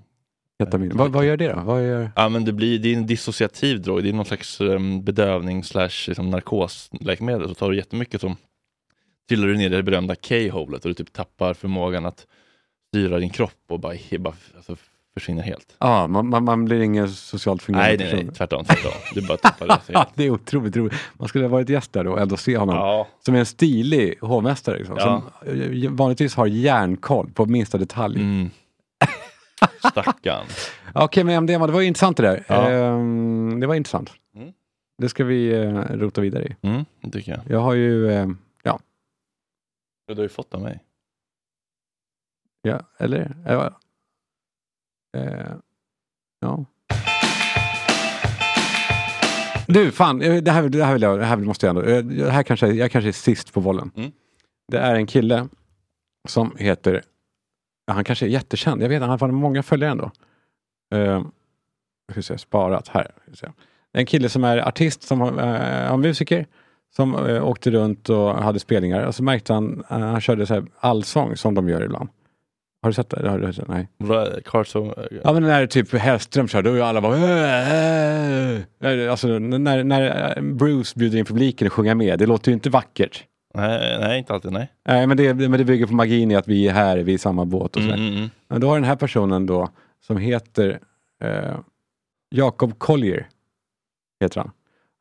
Ketamin. 0.59 0.97
Vad, 0.97 1.13
vad 1.13 1.27
gör 1.27 1.37
det 1.37 1.53
då? 1.53 1.61
Vad 1.61 1.87
gör... 1.87 2.11
ja, 2.17 2.29
men 2.29 2.45
det, 2.45 2.53
blir, 2.53 2.79
det 2.79 2.89
är 2.89 2.97
en 2.97 3.07
dissociativ 3.07 3.83
drog, 3.83 4.03
det 4.03 4.09
är 4.09 4.13
någon 4.13 4.25
slags 4.25 4.61
um, 4.61 5.05
bedövning 5.05 5.65
slash 5.65 6.07
liksom, 6.07 6.31
narkosläkemedel. 6.31 7.49
Så 7.49 7.55
tar 7.55 7.71
du 7.71 7.77
jättemycket 7.77 8.21
så 8.21 8.37
trillar 9.29 9.47
du 9.47 9.57
ner 9.57 9.67
i 9.67 9.69
det 9.69 9.83
berömda 9.83 10.15
K-holet 10.15 10.85
och 10.85 10.89
du 10.89 10.95
typ 10.95 11.13
tappar 11.13 11.55
förmågan 11.55 12.07
att 12.07 12.27
styra 12.89 13.19
din 13.19 13.31
kropp 13.31 13.65
och 13.69 13.81
bara, 13.81 13.97
bara 14.19 14.35
alltså, 14.57 14.77
försvinner 15.17 15.43
helt. 15.43 15.77
Ja, 15.79 16.07
man, 16.07 16.29
man, 16.29 16.45
man 16.45 16.65
blir 16.65 16.81
ingen 16.81 17.09
socialt 17.09 17.63
fungerande 17.63 17.97
Nej, 17.97 17.99
nej, 17.99 18.15
nej, 18.15 18.21
person. 18.25 18.35
tvärtom. 18.35 18.65
tvärtom. 18.65 18.93
Du 19.15 19.27
bara 19.27 19.39
tappar 19.39 19.67
det. 19.67 20.07
Det 20.15 20.25
är 20.25 20.31
otroligt 20.31 20.77
roligt. 20.77 20.95
Man 21.15 21.29
skulle 21.29 21.45
ha 21.45 21.49
varit 21.49 21.69
gäst 21.69 21.93
där 21.93 22.05
då 22.05 22.13
och 22.13 22.21
ändå 22.21 22.37
se 22.37 22.57
honom 22.59 22.75
Ja. 22.77 23.09
som 23.21 23.35
är 23.35 23.39
en 23.39 23.47
stilig 23.47 24.19
hovmästare. 24.21 24.79
Liksom, 24.79 24.97
Ja. 24.99 25.23
Som 25.45 25.97
vanligtvis 25.97 26.35
har 26.35 26.47
järnkoll 26.47 27.31
på 27.31 27.47
minsta 27.47 27.79
detalj. 27.79 28.21
Mm. 28.21 28.51
Stackarn. 29.91 30.47
Okej, 30.95 31.25
men 31.25 31.43
MDMA, 31.45 31.67
det 31.67 31.73
var 31.73 31.81
ju 31.81 31.87
intressant 31.87 32.17
det 32.17 32.23
där. 32.23 32.45
Ja. 32.49 32.71
Ehm, 32.71 33.61
det 33.61 33.67
var 33.67 33.75
intressant. 33.75 34.13
Mm. 34.35 34.53
Det 34.99 35.09
ska 35.09 35.25
vi 35.25 35.53
eh, 35.55 35.73
rota 35.75 36.21
vidare 36.21 36.45
i. 36.45 36.57
Mm, 36.67 36.85
det 37.01 37.11
tycker 37.11 37.33
jag. 37.33 37.41
Jag 37.49 37.61
har 37.61 37.75
ju, 37.75 38.11
eh, 38.11 38.27
ja, 38.63 38.81
Du 40.07 40.15
har 40.15 40.23
ju 40.23 40.29
fått 40.29 40.55
av 40.55 40.63
mig. 40.63 40.81
ja 42.63 42.81
eller? 42.99 43.37
Ja. 43.47 43.81
Eh, 45.17 45.53
ja. 46.41 46.65
Du, 49.69 49.93
fan, 49.93 50.23
eh, 50.23 50.43
det 50.43 50.51
här, 50.51 50.69
det 50.69 50.85
här, 50.85 50.93
vill 50.93 51.03
jag, 51.03 51.19
det 51.19 51.25
här 51.25 51.37
måste 51.37 51.67
jag 51.67 51.77
ändå, 51.77 51.91
eh, 51.91 52.05
det 52.05 52.31
här 52.31 52.43
kanske, 52.43 52.67
jag 52.67 52.91
kanske 52.91 53.09
är 53.09 53.13
sist 53.13 53.53
på 53.53 53.61
bollen. 53.61 53.91
Mm. 53.97 54.13
Det 54.69 54.79
är 54.79 54.95
en 54.95 55.07
kille 55.07 55.49
som 56.29 56.57
heter, 56.59 57.03
han 57.87 58.05
kanske 58.05 58.27
är 58.27 58.31
jättekänd, 58.31 58.83
jag 58.83 58.89
vet 58.89 59.03
han 59.03 59.21
har 59.21 59.29
många 59.29 59.63
följare 59.63 59.91
ändå. 59.91 60.11
Uh, 60.95 61.01
jag 62.07 62.13
ska 62.13 62.23
se, 62.23 62.39
sparat 62.39 62.89
här. 62.89 63.11
Är 63.93 64.01
en 64.01 64.07
kille 64.07 64.29
som 64.29 64.45
är 64.45 64.69
artist, 64.69 65.03
som 65.03 65.23
uh, 65.23 65.29
har 65.89 65.97
musiker, 65.97 66.47
som 66.97 67.15
uh, 67.15 67.45
åkte 67.45 67.71
runt 67.71 68.09
och 68.09 68.43
hade 68.43 68.59
spelningar 68.59 69.07
och 69.07 69.15
så 69.15 69.23
märkte 69.23 69.53
han, 69.53 69.85
uh, 69.93 69.99
han 69.99 70.21
körde 70.21 70.47
så 70.47 70.55
här 70.55 70.67
allsång 70.81 71.37
som 71.37 71.55
de 71.55 71.69
gör 71.69 71.83
ibland. 71.83 72.09
Har 72.87 72.91
du 72.91 72.95
sett 72.95 73.11
det? 73.11 73.29
Har 73.29 73.39
du 73.39 73.53
sett? 73.53 73.69
Nej. 73.69 73.89
Bra, 73.99 74.29
Carlson, 74.45 74.93
Ja 75.25 75.33
men 75.33 75.43
när 75.43 75.67
typ 75.67 75.93
Hellström 75.93 76.49
kör, 76.49 76.63
då 76.63 76.73
är 76.73 76.81
alla 76.81 77.01
bara 77.01 77.17
"Äh, 77.17 78.61
äh." 78.81 79.11
Alltså 79.11 79.39
när, 79.39 79.85
när 79.85 80.41
Bruce 80.41 80.99
bjuder 80.99 81.19
in 81.19 81.25
publiken 81.25 81.67
och 81.67 81.73
sjunger 81.73 81.95
med, 81.95 82.19
det 82.19 82.27
låter 82.27 82.51
ju 82.51 82.55
inte 82.55 82.71
vackert. 82.71 83.25
nej, 83.55 83.99
nej, 84.01 84.19
inte 84.19 84.35
alltid, 84.35 84.53
nej. 84.53 84.73
Nej 84.89 85.07
men 85.07 85.17
det, 85.17 85.35
men 85.35 85.53
det 85.53 85.65
bygger 85.65 85.87
på 85.87 85.95
magin 85.95 86.31
i 86.31 86.37
att 86.37 86.49
vi 86.49 86.69
är 86.69 86.73
här, 86.73 86.99
vi 86.99 87.13
är 87.13 87.15
i 87.15 87.19
samma 87.19 87.45
båt 87.45 87.77
och 87.77 87.83
sådär. 87.83 87.95
Mm, 87.95 88.07
mm, 88.07 88.19
mm. 88.19 88.31
Men 88.49 88.61
då 88.61 88.69
har 88.69 88.75
den 88.75 88.85
här 88.85 88.97
personen 88.97 89.47
då, 89.47 89.69
som 90.07 90.17
heter 90.17 90.79
eh, 91.23 91.57
Jakob 92.31 92.79
Collier, 92.79 93.29
heter 94.21 94.41
han. 94.41 94.51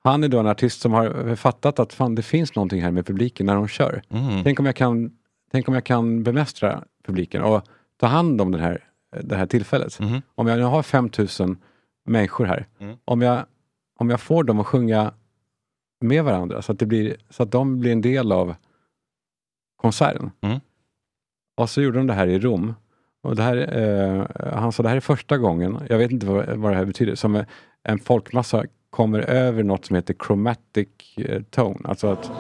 Han 0.04 0.24
är 0.24 0.28
då 0.28 0.40
en 0.40 0.48
artist 0.48 0.82
som 0.82 0.94
har 0.94 1.36
fattat 1.36 1.80
att 1.80 1.94
fan 1.94 2.16
det 2.16 2.22
finns 2.22 2.56
någonting 2.56 2.82
här 2.82 2.92
med 2.92 3.06
publiken 3.06 3.46
när 3.46 3.56
de 3.56 3.68
kör. 3.68 4.02
Mm. 4.10 4.44
Tänk 4.44 4.60
om 4.60 4.66
jag 4.66 4.76
kan, 4.76 5.12
tänk 5.52 5.68
om 5.68 5.74
jag 5.74 5.84
kan 5.84 6.24
bemästra 6.24 6.84
publiken 7.08 7.42
och 7.42 7.66
ta 7.98 8.08
hand 8.08 8.42
om 8.42 8.52
den 8.52 8.62
här, 8.62 8.84
det 9.22 9.36
här 9.36 9.46
tillfället. 9.46 10.00
Mhm. 10.00 10.22
Om 10.36 10.48
jag 10.48 10.58
nu 10.58 10.64
har 10.64 10.84
5000 10.84 11.58
människor 12.06 12.46
här, 12.46 12.68
Mm. 12.80 12.98
om, 13.06 13.22
jag, 13.22 13.46
om 14.00 14.10
jag 14.10 14.22
får 14.22 14.44
dem 14.44 14.60
att 14.60 14.68
sjunga 14.68 15.14
med 16.02 16.24
varandra 16.24 16.62
så 16.62 16.72
att, 16.72 16.80
det 16.80 16.86
blir, 16.86 17.16
så 17.30 17.44
att 17.44 17.52
de 17.52 17.80
blir 17.80 17.92
en 17.92 18.02
del 18.02 18.32
av 18.32 18.56
konserten. 19.76 20.32
Mm. 20.42 20.60
Och 21.58 21.70
så 21.70 21.82
gjorde 21.82 21.98
de 21.98 22.08
det 22.08 22.14
här 22.14 22.28
i 22.28 22.40
Rom. 22.40 22.74
Och 23.24 23.36
det 23.36 23.44
här, 23.44 23.58
eh, 23.78 24.26
han 24.58 24.72
sa 24.72 24.84
det 24.84 24.90
här 24.90 24.96
är 24.96 25.00
första 25.00 25.38
gången, 25.38 25.80
jag 25.90 25.98
vet 25.98 26.12
inte 26.12 26.26
vad, 26.26 26.50
vad 26.50 26.72
det 26.72 26.76
här 26.78 26.86
betyder, 26.86 27.16
som 27.16 27.44
en 27.84 28.00
folkmassa 28.00 28.64
kommer 28.90 29.20
över 29.20 29.64
något 29.64 29.86
som 29.86 29.96
heter 29.96 30.16
chromatic 30.28 30.88
eh, 31.18 31.42
tone. 31.42 31.80
Alltså 31.84 32.08
att 32.08 32.32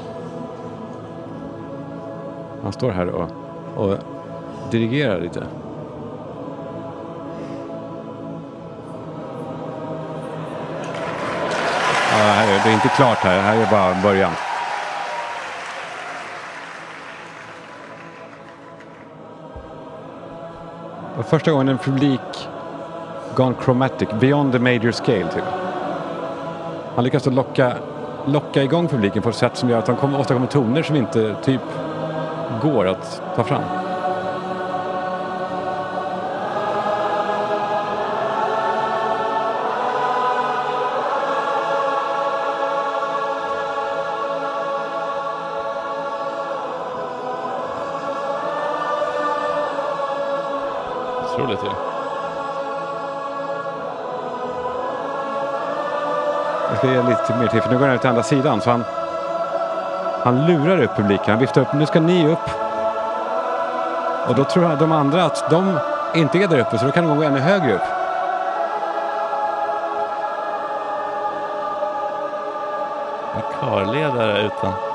han 2.63 2.73
står 2.73 2.91
här 2.91 3.07
och, 3.07 3.31
och 3.77 3.97
dirigera 4.71 5.17
lite. 5.17 5.43
Ja, 12.11 12.17
det, 12.17 12.31
här 12.31 12.47
är, 12.47 12.63
det 12.63 12.69
är 12.69 12.73
inte 12.73 12.87
klart 12.87 13.17
här, 13.17 13.35
det 13.35 13.41
här 13.41 13.57
är 13.57 13.71
bara 13.71 14.01
början. 14.03 14.31
Det 21.11 21.17
var 21.17 21.23
första 21.23 21.51
gången 21.51 21.69
en 21.69 21.77
publik 21.77 22.49
gone 23.35 23.55
chromatic, 23.63 24.09
beyond 24.19 24.51
the 24.51 24.59
major 24.59 24.91
scale. 24.91 25.27
Typ. 25.33 25.43
Han 26.95 27.03
lyckas 27.03 27.23
då 27.23 27.31
locka, 27.31 27.73
locka 28.25 28.63
igång 28.63 28.87
publiken 28.87 29.21
på 29.21 29.29
ett 29.29 29.35
sätt 29.35 29.57
som 29.57 29.69
gör 29.69 29.79
att 29.79 29.87
han 29.87 30.15
åstadkommer 30.15 30.47
toner 30.47 30.83
som 30.83 30.95
inte 30.95 31.35
typ 31.43 31.61
går 32.61 32.87
att 32.87 33.21
ta 33.35 33.43
fram. 33.43 33.84
Jag 56.75 56.79
ska 56.79 56.93
ge 56.93 57.09
lite 57.09 57.35
mer 57.39 57.47
till 57.47 57.61
för 57.61 57.69
nu 57.69 57.77
går 57.77 57.85
han 57.85 57.95
ut 57.95 58.01
till 58.01 58.09
andra 58.09 58.23
sidan. 58.23 58.61
Så 58.61 58.69
han, 58.69 58.83
han 60.23 60.45
lurar 60.45 60.83
upp 60.83 60.95
publiken. 60.95 61.29
Han 61.29 61.39
viftar 61.39 61.61
upp. 61.61 61.73
Nu 61.73 61.85
ska 61.85 61.99
ni 61.99 62.27
upp. 62.27 62.49
Och 64.27 64.35
då 64.35 64.43
tror 64.43 64.75
de 64.79 64.91
andra 64.91 65.23
att 65.23 65.49
de 65.49 65.79
inte 66.15 66.37
är 66.37 66.47
där 66.47 66.59
uppe 66.59 66.77
så 66.77 66.85
då 66.85 66.91
kan 66.91 67.07
de 67.07 67.17
gå 67.17 67.23
ännu 67.23 67.39
högre 67.39 67.73
upp. 67.73 67.81
En 73.35 73.41
körledare 73.59 74.41
utan... 74.41 74.94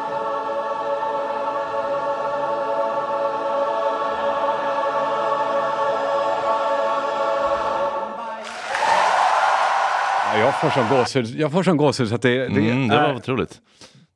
jag 10.40 10.60
får 10.60 10.70
sån 10.70 10.88
gåshud. 10.88 11.26
Jag 11.40 11.52
får 11.52 11.62
sån 11.62 11.76
gåshud 11.76 12.08
så 12.08 12.14
att 12.14 12.22
det, 12.22 12.34
det, 12.38 12.46
Mm, 12.46 12.88
det 12.88 12.96
var 12.96 13.14
otroligt. 13.14 13.60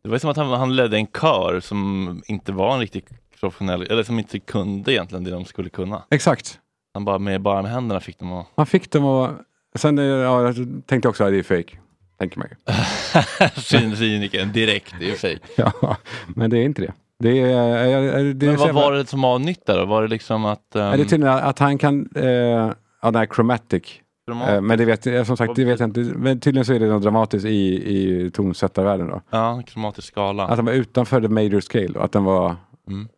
Det 0.03 0.09
var 0.11 0.19
som 0.19 0.31
att 0.31 0.37
han, 0.37 0.49
han 0.49 0.77
ledde 0.77 0.97
en 0.97 1.07
kör 1.07 1.61
som 1.61 2.23
inte 2.27 2.53
var 2.53 2.75
en 2.75 2.81
riktig 2.81 3.05
professionell, 3.41 3.83
eller 3.83 4.03
som 4.03 4.19
inte 4.19 4.39
kunde 4.39 4.93
egentligen 4.93 5.25
det 5.25 5.31
de 5.31 5.45
skulle 5.45 5.69
kunna. 5.71 6.03
Exakt. 6.11 6.59
Han 6.95 7.05
bara 7.05 7.19
med, 7.19 7.41
bara 7.43 7.63
med 7.63 7.71
händerna 7.71 8.01
fick 8.01 8.19
dem 8.19 8.33
att... 8.33 8.47
Man 8.57 8.67
fick 8.67 8.91
dem 8.91 9.05
att... 9.05 9.31
Sen 9.75 9.99
eh, 9.99 10.05
ja, 10.05 10.43
jag 10.43 10.83
tänkte 10.87 11.09
också 11.09 11.25
att 11.25 11.31
det 11.31 11.39
är 11.39 11.43
fake. 11.43 11.77
Tänker 12.19 12.39
man 12.39 12.49
ju. 12.51 13.97
Cynikern 13.97 14.53
direkt, 14.53 14.95
det 15.01 15.11
är 15.11 15.15
fake. 15.17 15.39
Ja, 15.81 15.97
men 16.29 16.51
det 16.51 16.59
är 16.59 16.63
inte 16.65 16.83
det. 16.83 16.93
Det 17.19 17.41
är, 17.41 17.59
är, 17.59 18.03
är, 18.03 18.35
det 18.35 18.47
är 18.47 18.51
Men 18.51 18.59
vad 18.61 18.75
var 18.75 18.93
det 18.93 19.07
som 19.07 19.21
var 19.23 19.39
nytt 19.39 19.67
där 19.67 19.79
då? 19.79 19.85
Var 19.85 20.03
det 20.03 20.09
liksom 20.09 20.45
att... 20.45 20.77
ehm, 20.77 20.83
Är 20.83 20.97
det 20.99 21.05
tydligen 21.05 21.35
att 21.35 21.59
han 21.59 21.79
kan, 21.79 22.09
eh, 22.17 22.25
ja 22.25 22.75
den 23.03 23.15
här 23.15 23.27
chromatic. 23.35 24.01
Eh, 24.31 24.61
men 24.61 24.79
det 24.79 24.85
vet 24.85 25.07
jag, 25.07 25.27
som 25.27 25.37
sagt, 25.37 25.57
det 25.57 25.65
vet 25.65 25.81
jag 25.81 25.89
inte. 25.89 26.01
Men 26.01 26.41
tydligen 26.41 26.65
så 26.65 26.73
är 26.73 26.81
det 26.81 26.89
något 26.89 27.03
dramatiskt 27.03 27.47
i, 27.47 27.95
i 27.97 28.31
tonsättarvärlden 28.31 29.09
då. 29.09 29.21
Ja, 29.31 29.63
kromatisk 29.67 30.09
skala. 30.09 30.47
Att 30.47 30.57
den 30.57 30.65
var 30.65 30.73
utanför 30.73 31.21
the 31.21 31.29
major 31.29 31.61
scale 31.61 32.01
att 32.01 32.13
den 32.13 32.25
var... 32.25 32.57
Mm. 32.89 33.09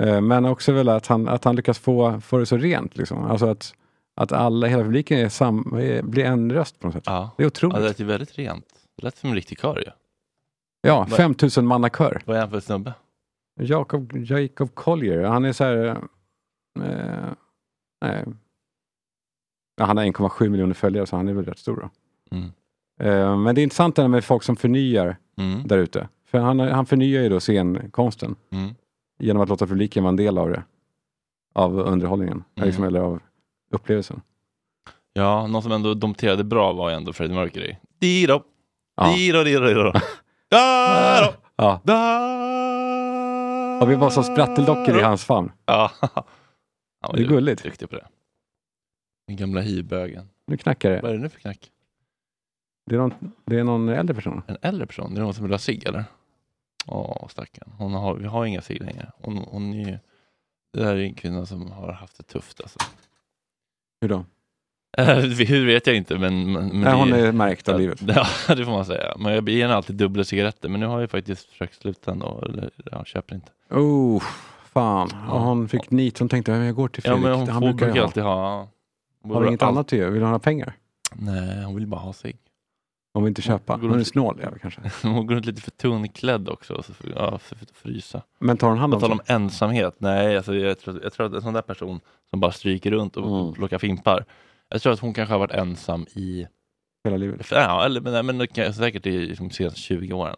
Eh, 0.00 0.20
men 0.20 0.44
också 0.44 0.72
väl 0.72 0.88
att 0.88 1.06
han, 1.06 1.28
att 1.28 1.44
han 1.44 1.56
lyckas 1.56 1.78
få, 1.78 2.20
få 2.20 2.38
det 2.38 2.46
så 2.46 2.56
rent 2.56 2.96
liksom. 2.96 3.24
Alltså 3.24 3.46
att, 3.46 3.74
att 4.16 4.32
alla, 4.32 4.66
hela 4.66 4.82
publiken 4.82 5.18
är 5.18 5.28
sam, 5.28 5.62
blir 6.02 6.24
en 6.24 6.52
röst 6.52 6.80
på 6.80 6.86
något 6.86 6.94
sätt. 6.94 7.04
Ja. 7.06 7.30
Det 7.36 7.42
är 7.42 7.46
otroligt. 7.46 7.74
Ja, 7.76 7.80
det 7.82 7.88
lät 7.88 8.00
ju 8.00 8.04
väldigt 8.04 8.38
rent. 8.38 8.66
Det 8.96 9.04
lät 9.04 9.16
som 9.16 9.28
en 9.30 9.34
riktig 9.36 9.60
kör 9.60 9.76
ju. 9.76 9.90
Ja, 10.80 10.98
Vad- 10.98 11.16
5000 11.16 11.66
manna 11.66 11.88
kör. 11.88 12.22
Vad 12.24 12.36
är 12.36 12.40
han 12.40 12.50
för 12.50 12.60
snubbe? 12.60 12.94
Jacob, 13.60 14.12
Jacob 14.16 14.74
Collier, 14.74 15.22
han 15.24 15.44
är 15.44 15.52
så 15.52 15.64
här... 15.64 15.84
Eh, 16.80 17.32
nej. 18.04 18.24
Ja, 19.76 19.84
han 19.84 19.96
har 19.96 20.04
1,7 20.04 20.48
miljoner 20.48 20.74
följare 20.74 21.06
så 21.06 21.16
han 21.16 21.28
är 21.28 21.32
väl 21.32 21.44
rätt 21.44 21.58
stor. 21.58 21.88
Mm. 22.30 22.44
Eh, 23.00 23.36
men 23.38 23.54
det 23.54 23.60
är 23.60 23.62
intressant 23.62 23.96
det 23.96 24.02
här 24.02 24.08
med 24.08 24.24
folk 24.24 24.42
som 24.42 24.56
förnyar 24.56 25.16
Mm. 25.38 25.66
där 25.66 25.78
ute. 25.78 26.08
För 26.30 26.38
han, 26.38 26.60
han 26.60 26.86
förnyar 26.86 27.22
ju 27.22 27.28
då 27.28 27.40
scenkonsten 27.40 28.36
Mm. 28.52 28.74
genom 29.18 29.42
att 29.42 29.48
låta 29.48 29.66
publiken 29.66 30.02
vara 30.04 30.08
en 30.10 30.16
del 30.16 30.38
av 30.38 30.50
det. 30.50 30.62
Av 31.54 31.78
underhållningen, 31.80 32.44
Mm. 32.56 32.66
liksom, 32.66 32.84
eller 32.84 33.00
av 33.00 33.20
upplevelsen. 33.70 34.20
Ja, 35.12 35.46
någon 35.46 35.62
som 35.62 35.72
ändå 35.72 35.94
dompterade 35.94 36.44
bra 36.44 36.72
var 36.72 36.90
ju 36.90 36.96
ändå 36.96 37.12
Freddie 37.12 37.34
Mercury. 37.34 37.76
Diro, 38.00 38.42
Ja. 38.96 39.12
diro, 39.16 39.44
diro, 39.44 39.66
diro. 39.66 39.92
Daro, 40.50 41.32
Ja. 41.56 41.80
da. 41.84 43.78
Och 43.82 43.90
vi 43.90 43.94
var 43.94 44.10
som 44.10 44.24
spratteldockor 44.24 44.98
i 44.98 45.02
hans 45.02 45.24
famn. 45.24 45.52
Ja. 45.66 45.90
Han 46.00 46.12
var 47.02 47.16
Det 47.16 47.22
är 47.22 47.28
gulligt. 47.28 47.62
Duktig 47.62 47.90
på 47.90 47.96
det. 47.96 48.06
Den 49.26 49.36
gamla 49.36 49.60
hivbögen. 49.60 50.28
Nu 50.46 50.56
knackar 50.56 50.90
Vad 50.90 51.02
det. 51.02 51.08
är 51.08 51.12
det 51.12 51.18
nu 51.22 51.28
för 51.28 51.40
knack? 51.40 51.70
Det 52.86 52.94
är 52.94 52.98
någon, 52.98 53.14
det 53.44 53.58
är 53.58 53.64
någon 53.64 53.88
äldre 53.88 54.14
person. 54.14 54.42
En 54.46 54.56
äldre 54.62 54.86
person? 54.86 55.14
Det 55.14 55.20
är 55.20 55.22
någon 55.24 55.34
som 55.34 55.44
vill 55.44 55.52
ha 55.52 55.58
cigg 55.58 55.84
eller? 55.86 56.04
Åh, 56.86 57.28
stackarn. 57.28 57.72
Hon 57.78 57.94
har, 57.94 58.14
vi 58.14 58.26
har 58.26 58.44
inga 58.44 58.60
cigg 58.62 58.82
längre. 58.82 59.10
Hon, 59.22 59.36
hon 59.38 59.74
är 59.74 59.88
ju, 59.90 59.98
det 60.72 60.84
här 60.84 60.96
är 60.96 61.00
en 61.02 61.14
kvinna 61.14 61.46
som 61.46 61.70
har 61.70 61.92
haft 61.92 62.16
det 62.16 62.22
tufft 62.22 62.60
alltså. 62.60 62.78
Hur 64.00 64.08
då? 64.08 64.24
Eh, 64.98 65.16
Hur 65.48 65.66
vet 65.66 65.86
jag 65.86 65.96
inte 65.96 66.18
men... 66.18 66.52
men 66.52 66.68
Nej, 66.68 66.84
det- 66.84 66.90
hon 66.98 67.12
är 67.12 67.32
märkt 67.32 67.68
av 67.68 67.80
livet. 67.80 68.00
Ja, 68.06 68.26
det 68.54 68.64
får 68.64 68.72
man 68.72 68.84
säga. 68.86 69.14
Men 69.18 69.32
jag 69.34 69.48
ger 69.48 69.62
henne 69.62 69.74
alltid 69.74 69.96
dubbla 69.96 70.24
cigaretter. 70.24 70.68
Men 70.68 70.80
nu 70.80 70.86
har 70.86 71.00
jag 71.00 71.10
faktiskt 71.10 71.46
försökt 71.48 71.74
sluta 71.80 72.10
ändå. 72.12 72.40
Eller 72.46 72.70
jag 72.92 73.06
köper 73.06 73.34
inte. 73.34 73.50
Oh, 73.70 74.22
fan. 74.72 75.10
Och 75.30 75.40
hon 75.40 75.68
fick 75.68 75.90
nit. 75.90 76.18
Hon 76.18 76.28
tänkte, 76.28 76.52
jag 76.52 76.74
går 76.74 76.88
till 76.88 77.02
Ja, 77.06 77.10
Fredrik. 77.12 77.24
men 77.24 77.38
hon 77.38 77.48
Han 77.48 77.62
får, 77.62 77.72
brukar 77.72 78.02
alltid 78.02 78.22
ha... 78.22 78.68
Har 79.24 79.40
du 79.42 79.48
inget 79.48 79.62
allt- 79.62 79.70
annat 79.72 79.86
att 79.86 79.92
göra? 79.98 80.10
Vill 80.10 80.22
hon 80.22 80.32
ha 80.32 80.38
pengar? 80.38 80.76
Nej, 81.12 81.64
hon 81.64 81.74
vill 81.74 81.86
bara 81.86 82.00
ha 82.00 82.12
sig. 82.12 82.36
Hon 83.14 83.22
vill 83.24 83.28
inte 83.30 83.42
köpa. 83.42 83.76
Går 83.76 83.88
Hon 83.88 84.00
är 84.00 84.04
snål 84.04 84.40
jävel 84.40 84.58
kanske. 84.58 84.80
Hon 85.08 85.26
går 85.26 85.34
runt 85.34 85.46
lite 85.46 85.62
för 85.62 85.70
tunnklädd 85.70 86.48
också. 86.48 86.82
Så 86.82 86.94
för, 86.94 87.12
ja, 87.16 87.38
för, 87.38 87.56
för 87.56 87.64
att 87.64 87.70
frysa. 87.70 88.22
Men 88.38 88.56
tar 88.56 88.68
hon 88.68 88.78
hand 88.78 88.94
om 88.94 89.00
sig? 89.00 89.10
om 89.10 89.20
ensamhet. 89.26 89.94
Nej, 89.98 90.36
alltså, 90.36 90.54
jag, 90.54 90.78
tror, 90.78 91.02
jag 91.02 91.12
tror 91.12 91.26
att 91.26 91.32
en 91.34 91.42
sån 91.42 91.52
där 91.54 91.62
person 91.62 92.00
som 92.30 92.40
bara 92.40 92.52
stryker 92.52 92.90
runt 92.90 93.16
och 93.16 93.40
Mm. 93.40 93.52
plockar 93.54 93.78
fimpar. 93.78 94.24
Jag 94.68 94.82
tror 94.82 94.92
att 94.92 95.00
hon 95.00 95.14
kanske 95.14 95.34
har 95.34 95.38
varit 95.38 95.50
ensam 95.54 96.06
i... 96.14 96.46
Hela 97.04 97.16
livet? 97.16 97.46
Ja, 97.50 97.84
eller, 97.84 98.00
men, 98.00 98.26
men 98.26 98.72
säkert 98.74 99.06
i 99.06 99.26
liksom, 99.26 99.48
de 99.48 99.54
senaste 99.54 99.80
20 99.80 100.12
åren. 100.12 100.36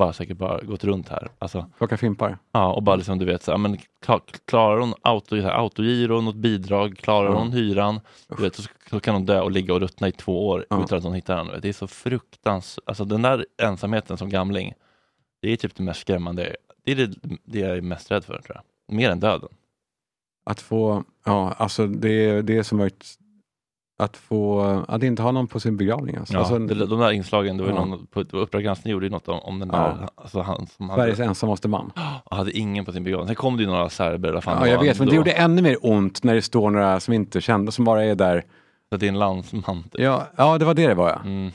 Bara 0.00 0.12
säkert 0.12 0.36
bara 0.36 0.60
gått 0.60 0.84
runt 0.84 1.08
här. 1.08 1.28
Alltså, 1.38 1.66
Plocka 1.78 1.96
fimpar? 1.96 2.38
Ja, 2.52 2.72
och 2.72 2.82
bara 2.82 2.96
liksom 2.96 3.18
du 3.18 3.24
vet, 3.24 3.42
så, 3.42 3.50
här, 3.50 3.58
men, 3.58 3.78
klar, 4.02 4.22
klarar 4.44 4.80
hon 4.80 4.94
auto, 5.02 5.36
här, 5.40 5.50
autogiro, 5.50 6.20
något 6.20 6.34
bidrag, 6.34 6.96
klarar 6.98 7.30
Ja. 7.30 7.38
hon 7.38 7.52
hyran, 7.52 8.00
du 8.36 8.42
vet, 8.42 8.54
så, 8.56 8.62
så 8.90 9.00
kan 9.00 9.14
hon 9.14 9.26
dö 9.26 9.40
och 9.40 9.50
ligga 9.50 9.74
och 9.74 9.80
ruttna 9.80 10.08
i 10.08 10.12
två 10.12 10.48
år 10.48 10.66
Ja. 10.70 10.84
utan 10.84 10.98
att 10.98 11.04
hon 11.04 11.14
hittar 11.14 11.36
henne. 11.36 11.58
Det 11.58 11.68
är 11.68 11.72
så 11.72 11.86
fruktansvärt, 11.86 12.88
alltså 12.88 13.04
den 13.04 13.22
där 13.22 13.46
ensamheten 13.62 14.16
som 14.16 14.28
gamling, 14.28 14.72
det 15.42 15.52
är 15.52 15.56
typ 15.56 15.74
det 15.74 15.82
mest 15.82 16.00
skrämmande, 16.00 16.56
det 16.84 16.92
är 16.92 16.96
det, 16.96 17.10
det 17.44 17.58
jag 17.58 17.76
är 17.76 17.80
mest 17.80 18.10
rädd 18.10 18.24
för 18.24 18.40
tror 18.42 18.56
jag. 18.86 18.94
Mer 18.96 19.10
än 19.10 19.20
döden. 19.20 19.48
Att 20.44 20.60
få, 20.60 21.04
ja 21.24 21.52
alltså 21.58 21.86
det 21.86 22.10
är 22.12 22.42
det 22.42 22.64
som 22.64 22.78
varit 22.78 23.14
att 24.00 24.16
få, 24.16 24.60
att 24.88 25.02
inte 25.02 25.22
ha 25.22 25.32
någon 25.32 25.46
på 25.46 25.60
sin 25.60 25.76
begravning. 25.76 26.16
Alltså. 26.16 26.34
Ja, 26.34 26.38
alltså, 26.40 26.58
det, 26.58 26.86
de 26.86 27.00
där 27.00 27.10
inslagen, 27.12 27.56
det 27.56 27.62
var 27.62 27.70
Ja. 27.70 27.84
någon, 27.84 28.06
på 28.06 28.20
Uppdrag 28.20 28.62
granskning 28.62 28.92
gjorde 28.92 29.06
ju 29.06 29.10
något 29.10 29.28
om, 29.28 29.38
om 29.40 29.58
den 29.58 29.68
där, 29.68 29.78
Ja. 30.00 30.08
alltså 30.14 30.40
han 30.40 30.66
som 30.66 30.88
Sveriges 30.88 31.18
hade, 31.18 31.28
ensammaste 31.28 31.68
man. 31.68 31.92
hade 32.30 32.58
ingen 32.58 32.84
på 32.84 32.92
sin 32.92 33.04
begravning. 33.04 33.26
Sen 33.26 33.36
kom 33.36 33.56
det 33.56 33.62
ju 33.62 33.68
några 33.68 33.88
serber, 33.90 34.32
vad 34.32 34.44
fan 34.44 34.56
Ja, 34.60 34.68
jag 34.72 34.80
vet, 34.82 34.98
men 34.98 35.08
det 35.08 35.14
gjorde 35.16 35.32
ännu 35.32 35.62
mer 35.62 35.76
ont 35.82 36.22
när 36.22 36.34
det 36.34 36.42
står 36.42 36.70
några 36.70 37.00
som 37.00 37.14
inte 37.14 37.40
kände, 37.40 37.72
som 37.72 37.84
bara 37.84 38.04
är 38.04 38.14
där. 38.14 38.44
Så 38.88 38.96
det 38.96 39.06
är 39.06 39.08
en 39.08 39.18
landsman. 39.18 39.82
Typ. 39.82 40.00
Ja, 40.00 40.26
ja 40.36 40.58
det 40.58 40.64
var 40.64 40.74
det 40.74 40.86
det 40.86 40.94
var 40.94 41.08
ja. 41.08 41.20
Mm. 41.24 41.50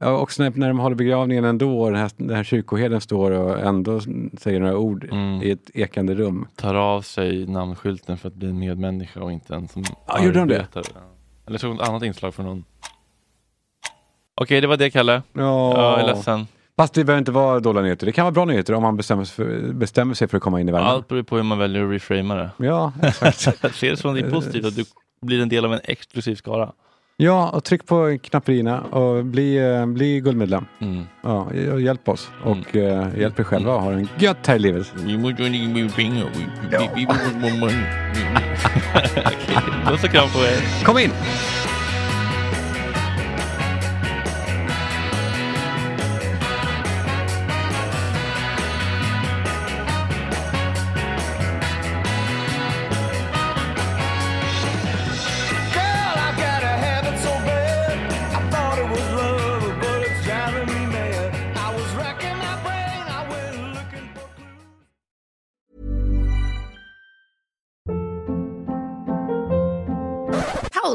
ja 0.00 0.18
också 0.18 0.42
när, 0.42 0.52
när 0.54 0.68
de 0.68 0.78
håller 0.78 0.96
begravningen 0.96 1.44
ändå, 1.44 1.80
och 1.80 1.90
den 1.90 2.00
här, 2.00 2.10
den 2.16 2.36
här 2.36 2.44
kyrkoherden 2.44 3.00
står 3.00 3.30
och 3.30 3.58
ändå 3.60 4.00
säger 4.38 4.60
några 4.60 4.76
ord 4.76 5.08
Mm. 5.12 5.42
i 5.42 5.50
ett 5.50 5.70
ekande 5.74 6.14
rum. 6.14 6.46
tar 6.56 6.74
av 6.74 7.02
sig 7.02 7.46
namnskylten 7.46 8.18
för 8.18 8.28
att 8.28 8.34
bli 8.34 8.48
en 8.48 8.58
medmänniska 8.58 9.22
och 9.22 9.32
inte 9.32 9.54
en 9.54 9.68
som 9.68 9.84
Ja, 10.06 10.24
gjorde 10.24 10.38
de 10.38 10.48
det? 10.48 10.66
Ja. 10.74 10.82
Eller 11.48 11.58
så 11.58 11.72
ett 11.72 11.80
annat 11.80 12.02
inslag 12.02 12.34
från 12.34 12.46
någon. 12.46 12.64
Okej, 14.34 14.60
det 14.60 14.66
var 14.66 14.76
det 14.76 14.90
Kalle. 14.90 15.22
Ja. 15.32 15.76
Jag 15.76 16.00
är 16.00 16.06
ledsen. 16.06 16.46
Fast 16.76 16.94
det 16.94 17.04
behöver 17.04 17.18
inte 17.18 17.32
vara 17.32 17.60
dåliga 17.60 17.82
nyheter. 17.82 18.06
Det 18.06 18.12
kan 18.12 18.24
vara 18.24 18.32
bra 18.32 18.44
nyheter 18.44 18.74
om 18.74 18.82
man 18.82 18.96
bestämmer 18.96 19.24
sig 19.24 19.34
för, 19.34 19.72
bestämmer 19.72 20.14
sig 20.14 20.28
för 20.28 20.36
att 20.36 20.42
komma 20.42 20.60
in 20.60 20.68
i 20.68 20.72
värmen. 20.72 20.88
Allt 20.88 21.08
beror 21.08 21.22
på 21.22 21.36
hur 21.36 21.42
man 21.42 21.58
väljer 21.58 21.84
att 21.84 21.90
reframa 21.90 22.34
det. 22.34 22.50
Ja, 22.56 22.92
exakt. 23.02 23.74
Ser 23.74 23.90
det 23.90 23.96
som 23.96 24.14
det 24.14 24.20
är 24.20 24.30
positivt 24.30 24.64
att 24.64 24.76
du 24.76 24.84
blir 25.22 25.42
en 25.42 25.48
del 25.48 25.64
av 25.64 25.74
en 25.74 25.80
exklusiv 25.84 26.34
skara. 26.34 26.72
Ja, 27.20 27.50
och 27.50 27.64
tryck 27.64 27.86
på 27.86 28.18
knapperierna 28.22 28.80
och 28.80 29.24
bli, 29.24 29.56
eh, 29.56 29.86
bli 29.86 30.20
guldmedlem. 30.20 30.64
Mm. 30.78 31.04
Ja, 31.22 31.48
och 31.72 31.80
hjälp 31.80 32.08
oss 32.08 32.30
och 32.44 32.76
eh, 32.76 33.18
hjälp 33.18 33.38
er 33.38 33.44
själva 33.44 33.74
och 33.74 33.82
ha 33.82 33.92
en 33.92 34.08
gött 34.18 34.46
här 34.46 34.56
i 34.56 34.58
livet. 34.58 34.94
Okej, 36.72 37.06
Puss 39.84 40.04
och 40.04 40.10
kram 40.10 40.28
på 40.28 40.38
er. 40.38 40.84
Kom 40.84 40.98
in! 40.98 41.10